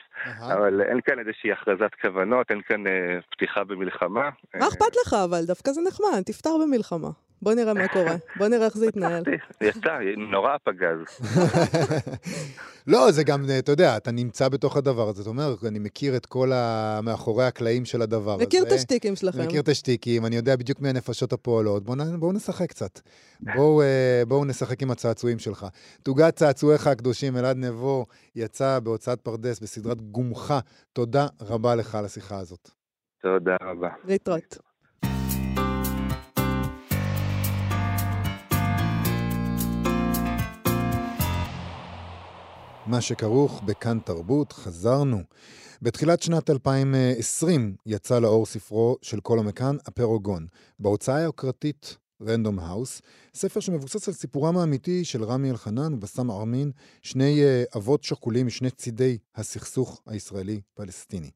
[0.55, 4.31] אבל אין כאן איזושהי הכרזת כוונות, אין כאן אה, פתיחה במלחמה.
[4.55, 5.45] מה אכפת לך אבל?
[5.47, 7.09] דווקא זה נחמד, תפתר במלחמה.
[7.43, 9.23] בוא נראה מה קורה, בוא נראה איך זה יתנהל.
[9.61, 9.99] יצא,
[10.31, 10.99] נורא הפגז.
[12.87, 16.27] לא, זה גם, אתה יודע, אתה נמצא בתוך הדבר הזה, זאת אומרת, אני מכיר את
[16.27, 18.45] כל המאחורי הקלעים של הדבר הזה.
[18.45, 19.43] מכיר את השטיקים שלכם.
[19.47, 21.83] מכיר את השטיקים, אני יודע בדיוק מי הנפשות הפועלות.
[22.19, 23.01] בואו נשחק קצת.
[23.41, 25.67] בואו אה, נשחק עם הצעצועים שלך.
[26.03, 30.61] תוגת צעצועיך הקדושים, אלעד נבו, יצא בהוצאת פרדס בסדרת גומחה.
[30.93, 32.71] תודה רבה לך על השיחה הזאת.
[33.23, 33.89] תודה רבה.
[34.05, 34.72] להתראות.
[42.87, 45.23] מה שכרוך בכאן תרבות, חזרנו.
[45.83, 50.47] בתחילת שנת 2020 יצא לאור ספרו של כל המכאן, הפרוגון,
[50.79, 53.03] בהוצאה היוקרתית רנדום האוס,
[53.35, 56.71] ספר שמבוסס על סיפורם האמיתי של רמי אלחנן ובסאם עראמין,
[57.03, 61.31] שני uh, אבות שכולים משני צידי הסכסוך הישראלי-פלסטיני.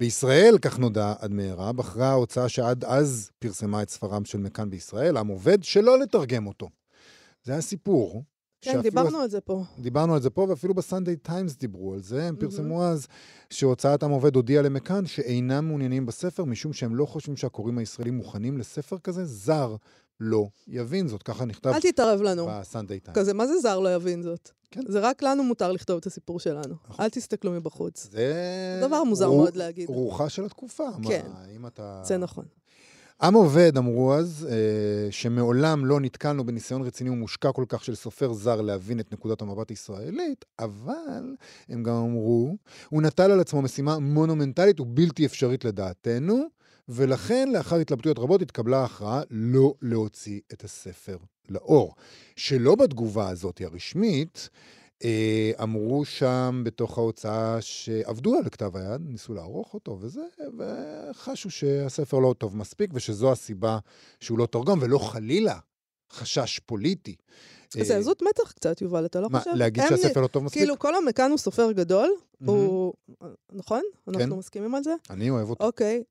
[0.00, 5.16] בישראל, כך נודע עד מהרה, בחרה ההוצאה שעד אז פרסמה את ספריו של מקאן בישראל,
[5.16, 6.68] עם עובד, שלא לתרגם אותו.
[7.44, 8.22] זה הסיפור,
[8.60, 9.62] כן, דיברנו על זה פה.
[9.78, 12.28] דיברנו על זה פה, ואפילו בסנדיי טיימס דיברו על זה.
[12.28, 13.06] הם פרסמו אז
[13.50, 18.58] שהוצאת עם עובד הודיעה למקאן שאינם מעוניינים בספר, משום שהם לא חושבים שהקוראים הישראלים מוכנים
[18.58, 19.24] לספר כזה.
[19.24, 19.76] זר
[20.20, 21.22] לא יבין זאת.
[21.22, 22.46] ככה נכתב אל תתערב לנו.
[22.46, 23.18] בסנדיי טיימס.
[23.18, 24.50] כזה, מה זה זר לא יבין זאת?
[24.70, 24.80] כן.
[24.88, 26.74] זה רק לנו מותר לכתוב את הסיפור שלנו.
[26.88, 27.04] נכון.
[27.04, 28.08] אל תסתכלו מבחוץ.
[28.12, 28.80] זה...
[28.86, 29.88] דבר מוזר רוח, מאוד להגיד.
[29.88, 30.88] רוחה של התקופה.
[31.08, 31.26] כן.
[31.32, 32.02] מה, אם אתה...
[32.04, 32.44] זה נכון.
[33.22, 38.32] עם עובד, אמרו אז, אה, שמעולם לא נתקלנו בניסיון רציני ומושקע כל כך של סופר
[38.32, 41.34] זר להבין את נקודת המבט הישראלית, אבל
[41.68, 42.56] הם גם אמרו,
[42.88, 46.46] הוא נטל על עצמו משימה מונומנטלית ובלתי אפשרית לדעתנו,
[46.88, 51.16] ולכן לאחר התלבטויות רבות התקבלה ההכרעה לא להוציא את הספר
[51.48, 51.94] לאור.
[52.36, 54.48] שלא בתגובה הזאת הרשמית,
[55.62, 60.20] אמרו שם בתוך ההוצאה שעבדו על כתב היד, ניסו לערוך אותו וזה,
[60.58, 63.78] וחשו שהספר לא טוב מספיק ושזו הסיבה
[64.20, 65.58] שהוא לא תורגם, ולא חלילה
[66.12, 67.14] חשש פוליטי.
[67.72, 69.50] זה אה, עזות מצח קצת, יובל, אתה לא מה, חושב?
[69.50, 70.62] מה, להגיד שהספר לא טוב מספיק?
[70.62, 72.10] כאילו, כל המכאן הוא סופר גדול,
[72.44, 72.94] הוא...
[73.52, 73.82] נכון?
[74.08, 74.38] אנחנו כן.
[74.38, 74.94] מסכימים על זה?
[75.10, 75.64] אני אוהב אותו.
[75.64, 76.02] אוקיי.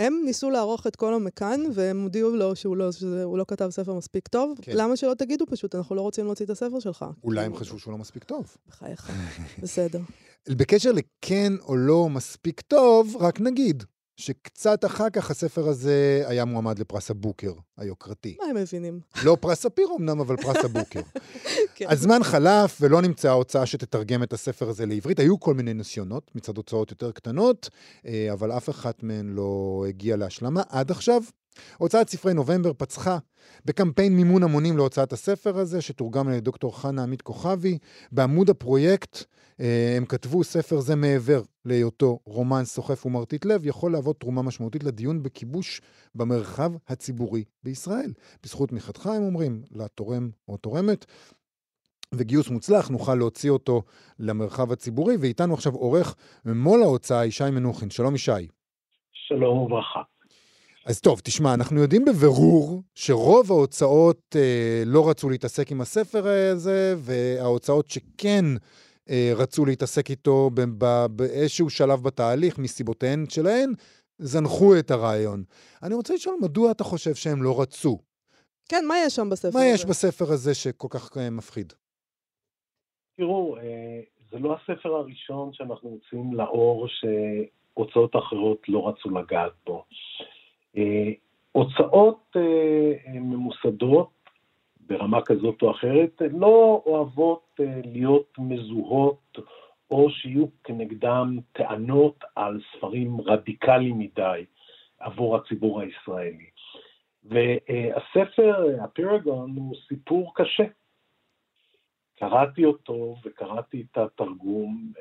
[0.00, 3.94] הם ניסו לערוך את כל המכאן, והם הודיעו לו שהוא לא, שהוא לא כתב ספר
[3.94, 4.58] מספיק טוב.
[4.62, 4.72] כן.
[4.74, 7.04] למה שלא תגידו פשוט, אנחנו לא רוצים להוציא את הספר שלך?
[7.24, 8.56] אולי הם חשבו שהוא לא מספיק טוב.
[8.68, 9.10] בחייך.
[9.62, 10.00] בסדר.
[10.58, 13.84] בקשר לכן או לא מספיק טוב, רק נגיד
[14.20, 18.36] שקצת אחר כך הספר הזה היה מועמד לפרס הבוקר היוקרתי.
[18.40, 19.00] מה הם מבינים?
[19.24, 21.00] לא פרס ספיר אמנם, אבל פרס הבוקר.
[21.74, 21.86] כן.
[21.88, 25.18] הזמן חלף ולא נמצאה הוצאה שתתרגם את הספר הזה לעברית.
[25.18, 27.70] היו כל מיני ניסיונות מצד הוצאות יותר קטנות,
[28.06, 31.22] אה, אבל אף אחת מהן לא הגיעה להשלמה עד עכשיו.
[31.78, 33.18] הוצאת ספרי נובמבר פצחה
[33.64, 37.78] בקמפיין מימון המונים להוצאת הספר הזה, שתורגם על ידי דוקטור חנה עמית כוכבי.
[38.12, 39.24] בעמוד הפרויקט
[39.60, 44.84] אה, הם כתבו ספר זה מעבר להיותו רומן סוחף ומרטיט לב, יכול להוות תרומה משמעותית
[44.84, 45.80] לדיון בכיבוש
[46.14, 48.12] במרחב הציבורי בישראל.
[48.42, 51.06] בזכות תמיכתך, הם אומרים, לתורם או תורמת,
[52.14, 53.82] וגיוס מוצלח, נוכל להוציא אותו
[54.18, 57.90] למרחב הציבורי, ואיתנו עכשיו עורך מו"ל ההוצאה, ישי מנוחין.
[57.90, 58.32] שלום ישי.
[59.12, 60.00] שלום וברכה.
[60.86, 66.94] אז טוב, תשמע, אנחנו יודעים בבירור שרוב ההוצאות אה, לא רצו להתעסק עם הספר הזה,
[66.98, 68.44] וההוצאות שכן
[69.10, 70.50] אה, רצו להתעסק איתו
[71.10, 73.72] באיזשהו שלב בתהליך, מסיבותיהן שלהן,
[74.18, 75.42] זנחו את הרעיון.
[75.82, 77.98] אני רוצה לשאול, מדוע אתה חושב שהם לא רצו?
[78.68, 79.74] כן, מה יש שם בספר מה הזה?
[79.74, 81.72] יש בספר הזה שכל כך אה, מפחיד?
[83.16, 89.84] תראו, אה, זה לא הספר הראשון שאנחנו מוצאים לאור שהוצאות אחרות לא רצו לגעת בו.
[90.76, 91.10] אה,
[91.52, 92.42] הוצאות אה,
[93.06, 94.10] אה, ממוסדות
[94.80, 99.38] ברמה כזאת או אחרת לא אוהבות להיות מזוהות
[99.90, 104.44] או שיהיו כנגדם טענות על ספרים רדיקליים מדי
[104.98, 106.50] עבור הציבור הישראלי.
[107.24, 110.64] והספר, הפירגון, הוא סיפור קשה.
[112.18, 114.92] קראתי אותו וקראתי את התרגום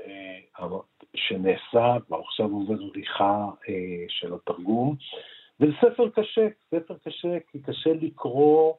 [1.15, 3.49] שנעשה, כבר עכשיו עריכה
[4.07, 4.95] של התרגום,
[5.59, 8.73] וזה ספר קשה, ספר קשה כי קשה לקרוא,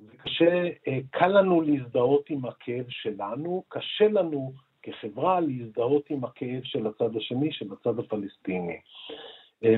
[0.00, 6.86] וקשה, אה, קל לנו להזדהות עם הכאב שלנו, קשה לנו כחברה להזדהות עם הכאב של
[6.86, 8.76] הצד השני, של הצד הפלסטיני.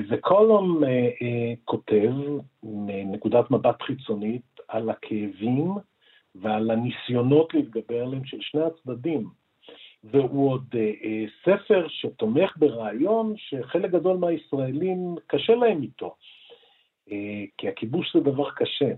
[0.09, 2.11] וקולום אה, אה, כותב
[2.63, 5.73] מנקודת מבט חיצונית על הכאבים
[6.35, 9.27] ועל הניסיונות להתגבר עליהם של שני הצדדים.
[10.11, 16.15] והוא עוד אה, אה, ספר שתומך ברעיון שחלק גדול מהישראלים קשה להם איתו.
[17.11, 18.91] אה, כי הכיבוש זה דבר קשה.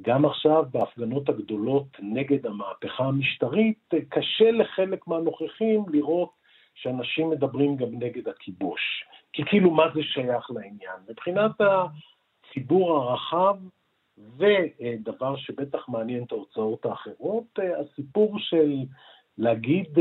[0.00, 6.30] גם עכשיו בהפגנות הגדולות נגד המהפכה המשטרית, אה, קשה לחלק מהנוכחים לראות
[6.74, 9.04] שאנשים מדברים גם נגד הכיבוש.
[9.32, 10.96] כי כאילו מה זה שייך לעניין?
[11.08, 13.56] מבחינת הציבור הרחב,
[14.36, 18.72] ודבר שבטח מעניין את ההוצאות האחרות, הסיפור של
[19.38, 19.98] להגיד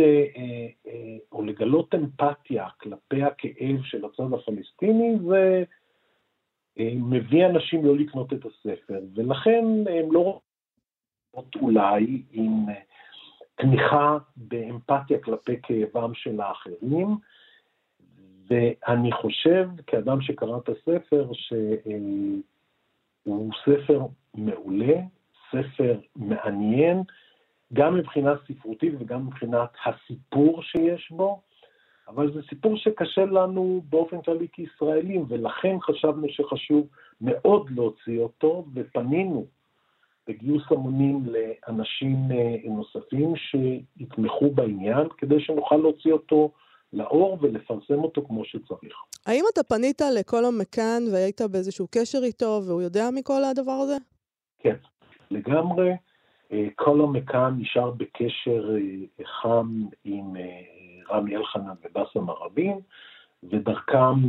[1.31, 5.63] או לגלות אמפתיה כלפי הכאב של הצד הפלסטיני, זה
[6.95, 10.39] מביא אנשים לא לקנות את הספר, ולכן הם לא
[11.33, 12.65] רואות אולי עם
[13.55, 17.07] תמיכה באמפתיה כלפי כאבם של האחרים,
[18.47, 22.43] ואני חושב, כאדם שקרא את הספר, שהוא
[23.65, 24.01] ספר
[24.33, 24.95] מעולה,
[25.51, 27.03] ספר מעניין,
[27.73, 31.41] גם מבחינה ספרותית וגם מבחינת הסיפור שיש בו,
[32.07, 36.87] אבל זה סיפור שקשה לנו באופן כללי כישראלים, ולכן חשבנו שחשוב
[37.21, 39.45] מאוד להוציא אותו, ופנינו
[40.27, 42.15] בגיוס המונים לאנשים
[42.63, 46.51] נוספים שיתמכו בעניין, כדי שנוכל להוציא אותו
[46.93, 48.95] לאור ולפרסם אותו כמו שצריך.
[49.25, 53.97] האם אתה פנית לכל המכאן והיית באיזשהו קשר איתו והוא יודע מכל הדבר הזה?
[54.59, 54.75] כן,
[55.31, 55.93] לגמרי.
[56.75, 58.75] כל המכאן נשאר בקשר
[59.41, 60.33] חם עם
[61.11, 62.79] רמי אלחנן ובאסם ערבים,
[63.43, 64.27] ודרכם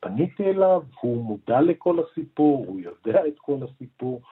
[0.00, 4.22] פניתי אליו, הוא מודע לכל הסיפור, הוא יודע את כל הסיפור,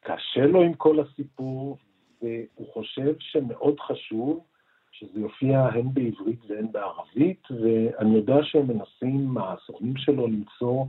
[0.00, 1.78] קשה לו עם כל הסיפור,
[2.22, 4.44] והוא חושב שמאוד חשוב
[4.90, 10.84] שזה יופיע הן בעברית והן בערבית, ואני יודע שהם מנסים, הסוכנים שלו, למצוא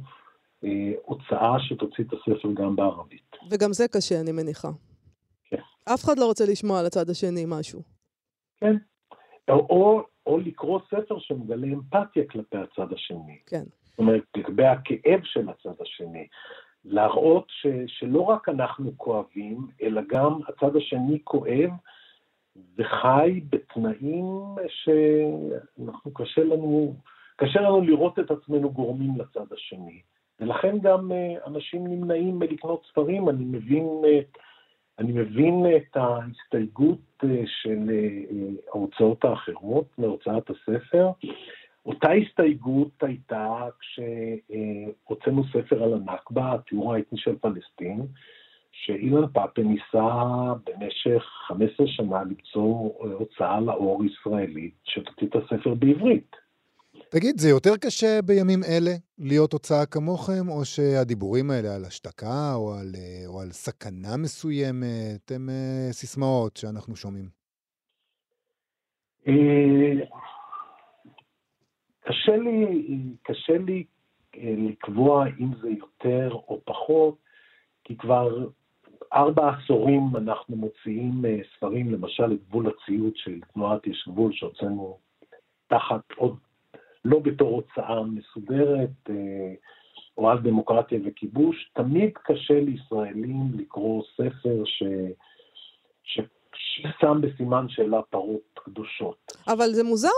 [0.64, 3.36] אה, הוצאה שתוציא את הספר גם בערבית.
[3.50, 4.70] וגם זה קשה, אני מניחה.
[5.94, 7.82] אף אחד לא רוצה לשמוע על הצד השני משהו.
[8.58, 8.76] כן.
[9.50, 13.40] או, או, או לקרוא ספר שמגלה אמפתיה כלפי הצד השני.
[13.46, 13.64] כן.
[13.84, 16.28] זאת אומרת, לגבי הכאב של הצד השני.
[16.86, 21.70] להראות ש, שלא רק אנחנו כואבים, אלא גם הצד השני כואב,
[22.78, 24.26] וחי בתנאים
[24.68, 26.94] שאנחנו, קשה לנו,
[27.36, 30.02] קשה לנו לראות את עצמנו גורמים לצד השני.
[30.40, 31.12] ולכן גם
[31.48, 33.88] אנשים נמנעים מלקנות ספרים, אני מבין,
[35.00, 37.90] אני מבין את ההסתייגות של
[38.68, 41.10] ההוצאות האחרות להוצאת הספר,
[41.86, 48.02] אותה הסתייגות הייתה כשהוצאנו ספר על הנכבה, התיאור האתני של פלסטין,
[48.72, 56.36] שאילן פאפה ניסה במשך 15 שנה ליצור הוצאה לאור ישראלית שתוציא את הספר בעברית.
[57.12, 62.74] תגיד, זה יותר קשה בימים אלה להיות הוצאה כמוכם, או שהדיבורים האלה על השתקה או
[62.74, 62.92] על,
[63.28, 67.26] או על סכנה מסוימת הם אה, סיסמאות שאנחנו שומעים?
[69.28, 70.06] אה,
[72.00, 72.84] קשה לי,
[73.24, 73.84] קשה לי
[74.36, 77.16] אה, לקבוע אם זה יותר או פחות,
[77.84, 78.48] כי כבר
[79.14, 81.22] ארבע עשורים אנחנו מוציאים
[81.56, 84.98] ספרים, למשל את גבול הציות של תנועת יש גבול, שהוצאנו
[85.68, 86.38] תחת עוד
[87.06, 89.54] לא בתור הוצאה מסודרת, אה,
[90.18, 94.84] או על דמוקרטיה וכיבוש, תמיד קשה לישראלים לקרוא ספר ש...
[96.04, 96.20] ש...
[96.54, 99.32] ששם בסימן שאלה פרות קדושות.
[99.48, 100.10] אבל זה מוזר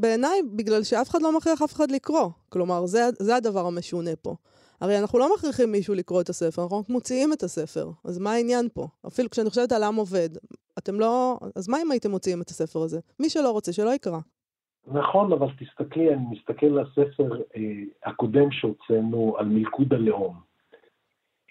[0.00, 2.30] בעיניי, בגלל שאף אחד לא מכריח אף אחד לקרוא.
[2.48, 4.34] כלומר, זה, זה הדבר המשונה פה.
[4.80, 7.90] הרי אנחנו לא מכריחים מישהו לקרוא את הספר, אנחנו רק מוציאים את הספר.
[8.04, 8.86] אז מה העניין פה?
[9.06, 10.28] אפילו כשאני חושבת על עם עובד,
[10.78, 11.38] אתם לא...
[11.56, 13.00] אז מה אם הייתם מוציאים את הספר הזה?
[13.20, 14.18] מי שלא רוצה, שלא יקרא.
[14.86, 20.40] נכון, אבל תסתכלי, אני מסתכל על הספר אה, הקודם שהוצאנו על מלכוד הלאום.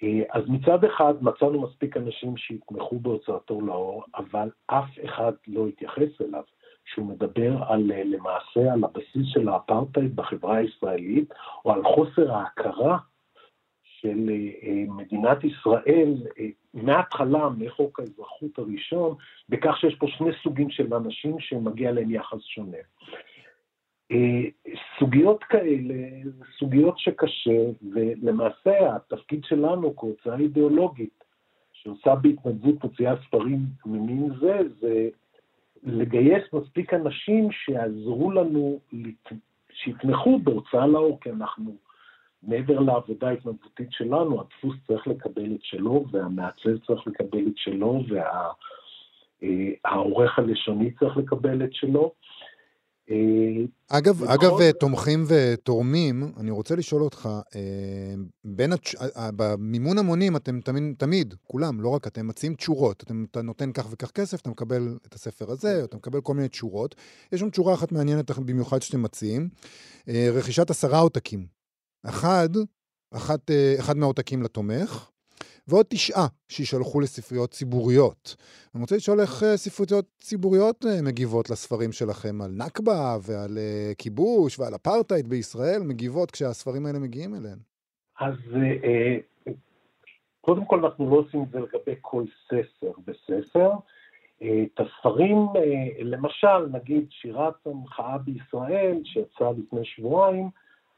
[0.03, 6.21] אה, אז מצד אחד מצאנו מספיק אנשים שיתמכו בהוצאתו לאור, אבל אף אחד לא התייחס
[6.21, 6.43] אליו,
[6.85, 11.33] שהוא מדבר על, אה, למעשה על הבסיס של האפרטהייד בחברה הישראלית,
[11.65, 12.97] או על חוסר ההכרה
[13.83, 19.15] של אה, אה, מדינת ישראל אה, מההתחלה, מחוק האזרחות הראשון,
[19.49, 22.77] בכך שיש פה שני סוגים של אנשים שמגיע להם יחס שונה.
[24.99, 25.93] סוגיות כאלה,
[26.59, 27.61] סוגיות שקשה,
[27.93, 31.23] ולמעשה התפקיד שלנו כהוצאה אידיאולוגית,
[31.73, 35.09] שעושה בהתנדבות מוציאה ספרים ממין זה, זה
[35.83, 38.79] לגייס מספיק אנשים שיעזרו לנו,
[39.73, 41.75] שיתמכו בהוצאה לאור, כי אנחנו
[42.47, 48.03] מעבר לעבודה ההתנדבותית שלנו, הדפוס צריך לקבל את שלו, והמעצב צריך לקבל את שלו,
[49.41, 52.13] והעורך וה, הלשוני צריך לקבל את שלו.
[53.09, 54.33] אה, אגב, בכל...
[54.33, 58.13] אגב, תומכים ותורמים, אני רוצה לשאול אותך, אה,
[58.43, 58.95] בין התש...
[58.95, 63.03] אה, במימון המונים אתם תמיד, תמיד, כולם, לא רק אתם, מציעים תשורות.
[63.03, 66.33] אתם, אתה נותן כך וכך כסף, אתה מקבל את הספר הזה, או אתה מקבל כל
[66.33, 66.95] מיני תשורות.
[67.31, 69.49] יש שם תשורה אחת מעניינת במיוחד שאתם מציעים,
[70.07, 71.62] רכישת עשרה עותקים
[72.09, 72.49] אחד,
[73.13, 75.09] אחת, אה, אחד מהעותקים לתומך,
[75.67, 78.35] ועוד תשעה שישלחו לספריות ציבוריות.
[78.75, 83.57] אני רוצה לשאול איך אה, ספריות ציבוריות אה, מגיבות לספרים שלכם על נכבה ועל
[83.97, 87.57] כיבוש ועל אפרטהייד בישראל, מגיבות כשהספרים האלה מגיעים אליהן.
[88.19, 88.35] אז
[90.41, 93.71] קודם כל אנחנו לא עושים את זה לגבי כל ספר וספר.
[94.37, 95.37] את הספרים,
[95.99, 100.49] למשל, נגיד שירת המחאה בישראל, שיצאה לפני שבועיים,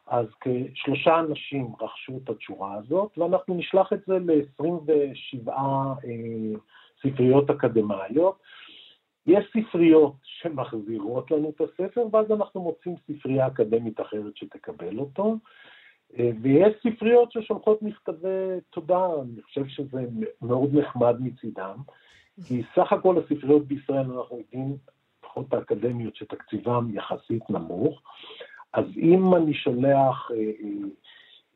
[0.07, 6.59] אז כשלושה אנשים רכשו את התשורה הזאת, ואנחנו נשלח את זה ל-27 אה,
[7.01, 8.39] ספריות אקדמאיות.
[9.27, 15.35] יש ספריות שמחזירות לנו את הספר, ואז אנחנו מוצאים ספרייה אקדמית אחרת שתקבל אותו,
[16.19, 20.05] אה, ויש ספריות ששולחות מכתבי תודה, אני חושב שזה
[20.41, 21.77] מאוד נחמד מצידם,
[22.47, 24.77] כי סך הכל הספריות בישראל, אנחנו יודעים,
[25.23, 28.01] לפחות האקדמיות, שתקציבם יחסית נמוך,
[28.75, 30.87] אז אם אני שולח אה, אה,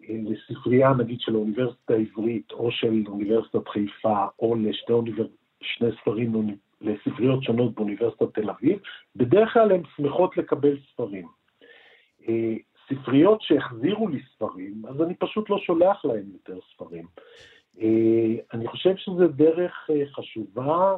[0.10, 5.26] אה, לספרייה, נגיד, של האוניברסיטה העברית, או של אוניברסיטת חיפה, או לשני אוניבר...
[6.02, 8.80] ספרים לספריות שונות באוניברסיטת תל אביב,
[9.16, 11.28] בדרך כלל הן שמחות לקבל ספרים.
[12.90, 17.06] ספריות שהחזירו לי ספרים, אז אני פשוט לא שולח להם יותר ספרים.
[18.54, 20.96] אני חושב שזו דרך חשובה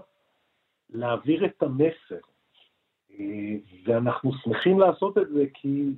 [0.90, 2.22] להעביר את המסר.
[3.86, 5.90] ואנחנו שמחים לעשות את זה כי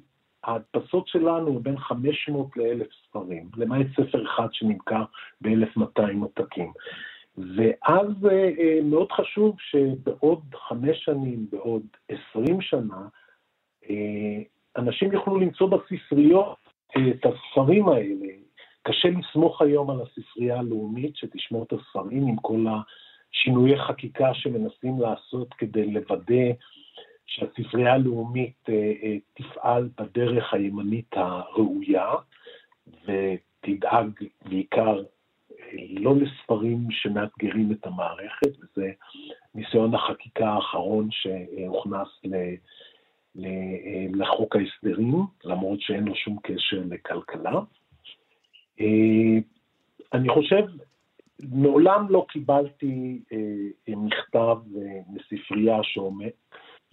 [0.44, 5.04] ההדפסות שלנו הוא בין 500 ל-1,000 ספרים, למעט ספר אחד שנמכר
[5.42, 6.72] ב-1,200 עותקים.
[7.38, 13.08] ואז אה, אה, מאוד חשוב שבעוד חמש שנים, בעוד עשרים שנה,
[13.90, 14.42] אה,
[14.78, 16.58] אנשים יוכלו למצוא בספריות
[16.92, 18.28] את הספרים האלה.
[18.82, 22.66] קשה לסמוך היום על הספרייה הלאומית שתשמור את הספרים עם כל
[23.32, 26.52] השינויי חקיקה שמנסים לעשות כדי לוודא
[27.26, 32.12] שהספרייה הלאומית אה, אה, תפעל בדרך הימנית הראויה
[32.88, 34.10] ותדאג
[34.46, 35.04] בעיקר
[35.52, 38.92] אה, לא לספרים שמאתגרים את המערכת, וזה
[39.56, 42.36] ניסיון החקיקה האחרון שהוכנס ל...
[44.16, 45.14] לחוק ההסדרים,
[45.44, 47.60] למרות שאין לו שום קשר לכלכלה.
[50.14, 50.66] אני חושב,
[51.50, 53.22] מעולם לא קיבלתי
[53.88, 54.58] מכתב
[55.10, 56.28] מספרייה שאומר,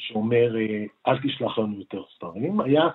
[0.01, 2.61] שאומר, אה, אל תשלח לנו יותר ספרים.
[2.61, 2.89] היה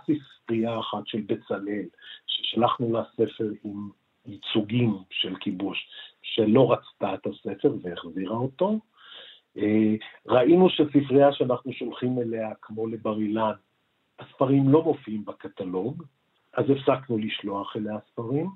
[0.44, 1.86] ספרייה אחת של בצלאל,
[2.28, 3.90] ששלחנו לה ספר עם
[4.26, 5.88] ייצוגים של כיבוש,
[6.22, 8.80] שלא רצתה את הספר והחזירה אותו.
[9.58, 9.96] אה,
[10.28, 13.52] ראינו שספרייה שאנחנו שולחים אליה, כמו לבר אילן,
[14.20, 16.04] הספרים לא מופיעים בקטלוג,
[16.54, 18.48] אז הפסקנו לשלוח אליה ספרים,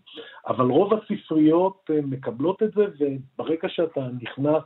[0.48, 4.64] אבל רוב הספריות אה, מקבלות את זה, וברגע שאתה נכנס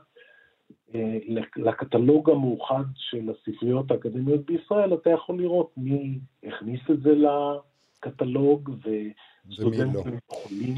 [1.55, 7.11] לקטלוג המאוחד של הספריות האקדמיות בישראל, אתה יכול לראות מי הכניס את זה
[8.05, 8.69] לקטלוג,
[9.49, 10.17] וסטודנטים לא.
[10.31, 10.75] יכולים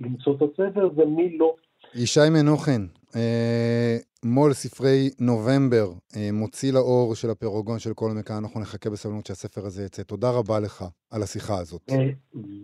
[0.00, 1.54] למצוא את הספר, ומי לא.
[1.94, 2.86] ישי מנוחן,
[3.16, 5.86] אה, מו"ל ספרי נובמבר,
[6.16, 10.02] אה, מוציא לאור של הפירוגון של כל המקרה, אנחנו נחכה בסבלנות שהספר הזה יצא.
[10.02, 11.90] תודה רבה לך על השיחה הזאת.
[11.90, 12.08] אה,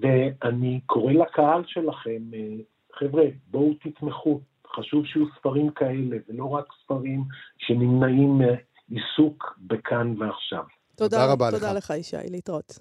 [0.01, 2.22] ואני קורא לקהל שלכם,
[2.99, 4.41] חבר'ה, בואו תתמכו.
[4.77, 7.25] חשוב שיהיו ספרים כאלה, ולא רק ספרים
[7.59, 10.62] שנמנעים מעיסוק בכאן ועכשיו.
[10.95, 11.62] תודה, תודה רבה תודה לך.
[11.62, 12.79] תודה לך, ישי, להתראות.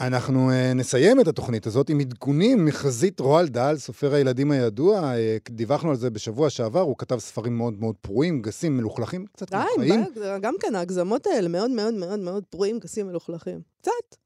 [0.00, 5.12] אנחנו uh, נסיים את התוכנית הזאת עם עדכונים מחזית רועל דהל, סופר הילדים הידוע.
[5.12, 9.54] Uh, דיווחנו על זה בשבוע שעבר, הוא כתב ספרים מאוד מאוד פרועים, גסים, מלוכלכים, קצת
[9.54, 10.04] מופעים.
[10.14, 13.60] די, גם כן, ההגזמות האלה מאוד מאוד מאוד מאוד פרועים, גסים, מלוכלכים.
[13.80, 14.25] קצת.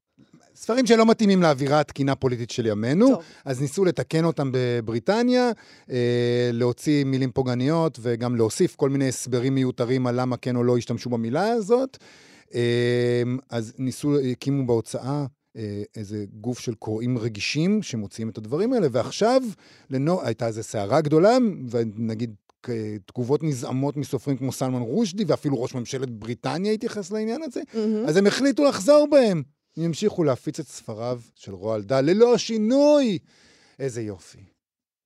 [0.61, 3.23] ספרים שלא מתאימים לאווירה התקינה הפוליטית של ימינו, טוב.
[3.45, 5.51] אז ניסו לתקן אותם בבריטניה,
[5.91, 10.77] אה, להוציא מילים פוגעניות וגם להוסיף כל מיני הסברים מיותרים על למה כן או לא
[10.77, 11.99] השתמשו במילה הזאת.
[12.55, 18.87] אה, אז ניסו, הקימו בהוצאה אה, איזה גוף של קוראים רגישים שמוציאים את הדברים האלה,
[18.93, 19.43] ועכשיו
[19.91, 21.37] לנו, הייתה איזו סערה גדולה,
[21.71, 22.35] ונגיד
[23.07, 28.09] תגובות נזעמות מסופרים כמו סלמן רושדי, ואפילו ראש ממשלת בריטניה התייחס לעניין הזה, mm-hmm.
[28.09, 29.43] אז הם החליטו לחזור בהם.
[29.77, 33.19] הם ימשיכו להפיץ את ספריו של רועל דל ללא שינוי.
[33.79, 34.45] איזה יופי.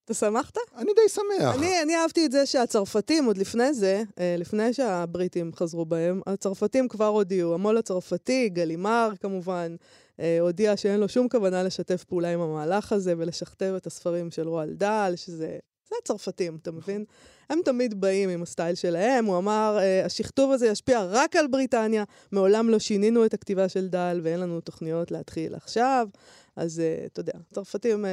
[0.05, 0.57] אתה שמחת?
[0.77, 1.55] אני די שמח.
[1.55, 6.89] אני, אני אהבתי את זה שהצרפתים, עוד לפני זה, אה, לפני שהבריטים חזרו בהם, הצרפתים
[6.89, 7.55] כבר הודיעו.
[7.55, 9.77] המו"ל הצרפתי, גלימר כמובן,
[10.21, 14.49] אה, הודיע שאין לו שום כוונה לשתף פעולה עם המהלך הזה ולשכתב את הספרים של
[14.49, 15.59] רועל דל, שזה...
[15.89, 17.05] זה הצרפתים, אתה מבין?
[17.51, 19.25] הם תמיד באים עם הסטייל שלהם.
[19.25, 23.89] הוא אמר, אה, השכתוב הזה ישפיע רק על בריטניה, מעולם לא שינינו את הכתיבה של
[23.89, 26.09] דל ואין לנו תוכניות להתחיל עכשיו.
[26.57, 28.09] אז uh, אתה יודע, צרפתים, uh,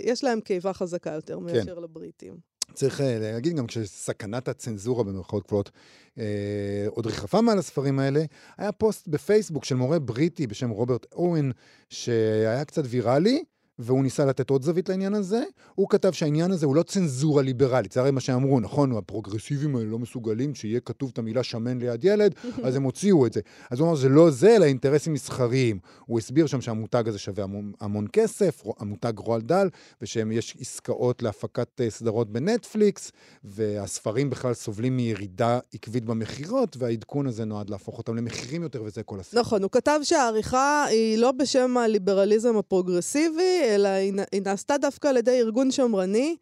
[0.00, 1.42] יש להם קיבה חזקה יותר כן.
[1.42, 2.54] מאשר לבריטים.
[2.74, 5.70] צריך להגיד גם כשסכנת הצנזורה במרכאות כפולות
[6.18, 8.24] אה, עוד ריחפה מעל הספרים האלה,
[8.58, 11.50] היה פוסט בפייסבוק של מורה בריטי בשם רוברט אורן,
[11.90, 13.44] שהיה קצת ויראלי,
[13.78, 15.42] והוא ניסה לתת עוד זווית לעניין הזה.
[15.74, 19.90] הוא כתב שהעניין הזה הוא לא צנזורה ליברלית, זה הרי מה שאמרו, נכון, הפרוגרסיבים האלה
[19.90, 23.40] לא מסוגלים שיהיה כתוב את המילה שמן ליד ילד, אז הם הוציאו את זה.
[23.70, 25.78] אז הוא אמר שזה לא זה, אלא אינטרסים מסחריים.
[26.06, 29.68] הוא הסביר שם שהמותג הזה שווה המון, המון כסף, המותג רועל דל,
[30.02, 33.12] ושיש עסקאות להפקת אה, סדרות בנטפליקס,
[33.44, 39.20] והספרים בכלל סובלים מירידה עקבית במכירות, והעדכון הזה נועד להפוך אותם למחירים יותר, וזה כל
[39.20, 39.40] הסיפור.
[39.40, 44.12] נכון, הוא כתב שהעריכה היא לא בשם הליברליזם הפרוגרסיבי, אלא היא,
[44.44, 46.36] נעשתה דווקא על ידי ארגון שמרני.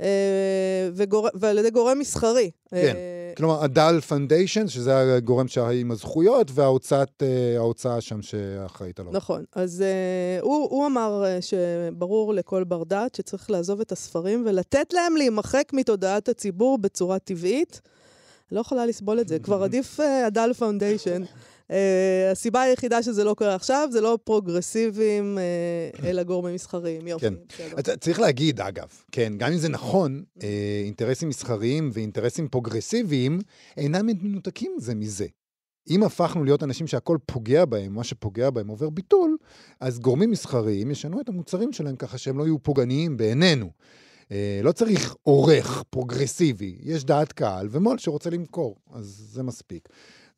[0.00, 1.28] אה, וגור...
[1.34, 2.50] ועל ידי גורם מסחרי.
[2.70, 3.32] כן, אה...
[3.36, 9.12] כלומר, הדאל Foundation, שזה הגורם עם הזכויות, וההוצאה אה, שם שאחראית עליו.
[9.12, 14.92] נכון, אז אה, הוא, הוא אמר שברור לכל בר דעת שצריך לעזוב את הספרים ולתת
[14.92, 17.80] להם להימחק מתודעת הציבור בצורה טבעית.
[18.52, 21.22] לא יכולה לסבול את זה, כבר עדיף הדאל Foundation.
[21.68, 21.72] Uh,
[22.32, 27.06] הסיבה היחידה שזה לא קורה עכשיו, זה לא פרוגרסיביים, uh, אלא גורמים מסחריים.
[27.06, 27.96] יופי, כן.
[28.00, 30.42] צריך להגיד, אגב, כן, גם אם זה נכון, uh,
[30.84, 33.38] אינטרסים מסחריים ואינטרסים פרוגרסיביים
[33.76, 35.26] אינם מנותקים זה מזה.
[35.90, 39.36] אם הפכנו להיות אנשים שהכל פוגע בהם, מה שפוגע בהם עובר ביטול,
[39.80, 43.70] אז גורמים מסחריים ישנו את המוצרים שלהם ככה שהם לא יהיו פוגעניים בעינינו.
[44.62, 49.88] לא צריך עורך פרוגרסיבי, יש דעת קהל ומו"ל שרוצה למכור, אז זה מספיק.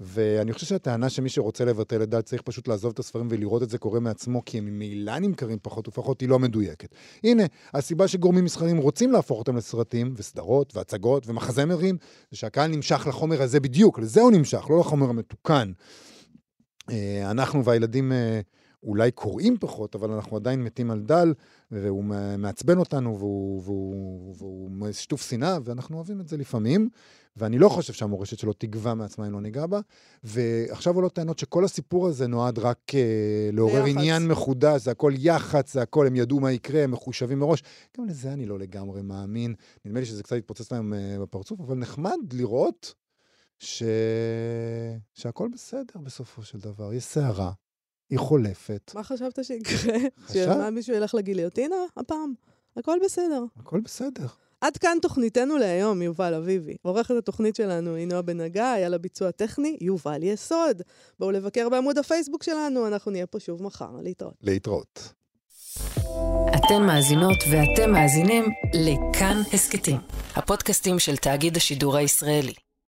[0.01, 3.71] ואני חושב שהטענה שמי שרוצה לבטל את דאל צריך פשוט לעזוב את הספרים ולראות את
[3.71, 6.95] זה קורה מעצמו, כי הם ממילא נמכרים פחות ופחות, היא לא מדויקת.
[7.25, 7.43] הנה,
[7.75, 11.97] הסיבה שגורמים מסחריים רוצים להפוך אותם לסרטים וסדרות והצגות ומחזמרים,
[12.31, 15.73] זה שהקהל נמשך לחומר הזה בדיוק, לזה הוא נמשך, לא לחומר המתוקן.
[16.91, 18.41] אה, אנחנו והילדים אה,
[18.83, 21.35] אולי קוראים פחות, אבל אנחנו עדיין מתים על דאל,
[21.71, 22.05] והוא
[22.39, 26.89] מעצבן אותנו, והוא, והוא, והוא, והוא שיתוף שנאה, ואנחנו אוהבים את זה לפעמים.
[27.37, 29.81] ואני לא חושב שהמורשת שלו תגווע מעצמה אם לא ניגע בה.
[30.25, 32.95] ועכשיו עולות טענות שכל הסיפור הזה נועד רק uh,
[33.53, 33.99] לעורר ביחץ.
[33.99, 37.63] עניין מחודש, זה הכל יח"צ, זה הכל, הם ידעו מה יקרה, הם מחושבים מראש.
[37.99, 39.55] גם לזה אני לא לגמרי מאמין.
[39.85, 42.95] נדמה לי שזה קצת התפוצץ להם uh, בפרצוף, אבל נחמד לראות
[43.59, 43.83] ש...
[45.15, 46.93] שהכל בסדר בסופו של דבר.
[46.95, 47.53] יש סערה,
[48.11, 48.93] היא חולפת.
[48.95, 49.99] מה חשבת שיקרה?
[50.33, 52.35] שמה מישהו ילך לגיליוטינה הפעם?
[52.77, 53.45] הכל בסדר.
[53.57, 54.27] הכל בסדר.
[54.61, 56.77] עד כאן תוכניתנו להיום, יובל אביבי.
[56.83, 60.83] עורכת התוכנית שלנו היא נועה בן הגיא, על הביצוע טכני, יובל יסוד.
[61.19, 63.91] בואו לבקר בעמוד הפייסבוק שלנו, אנחנו נהיה פה שוב מחר.
[64.03, 64.35] להתראות.
[64.43, 65.13] להתראות.
[66.57, 68.45] אתן מאזינות ואתם מאזינים
[68.75, 69.97] לכאן הסכתים,
[70.37, 72.55] הפודקאסטים של תאגיד השידור הישראלי.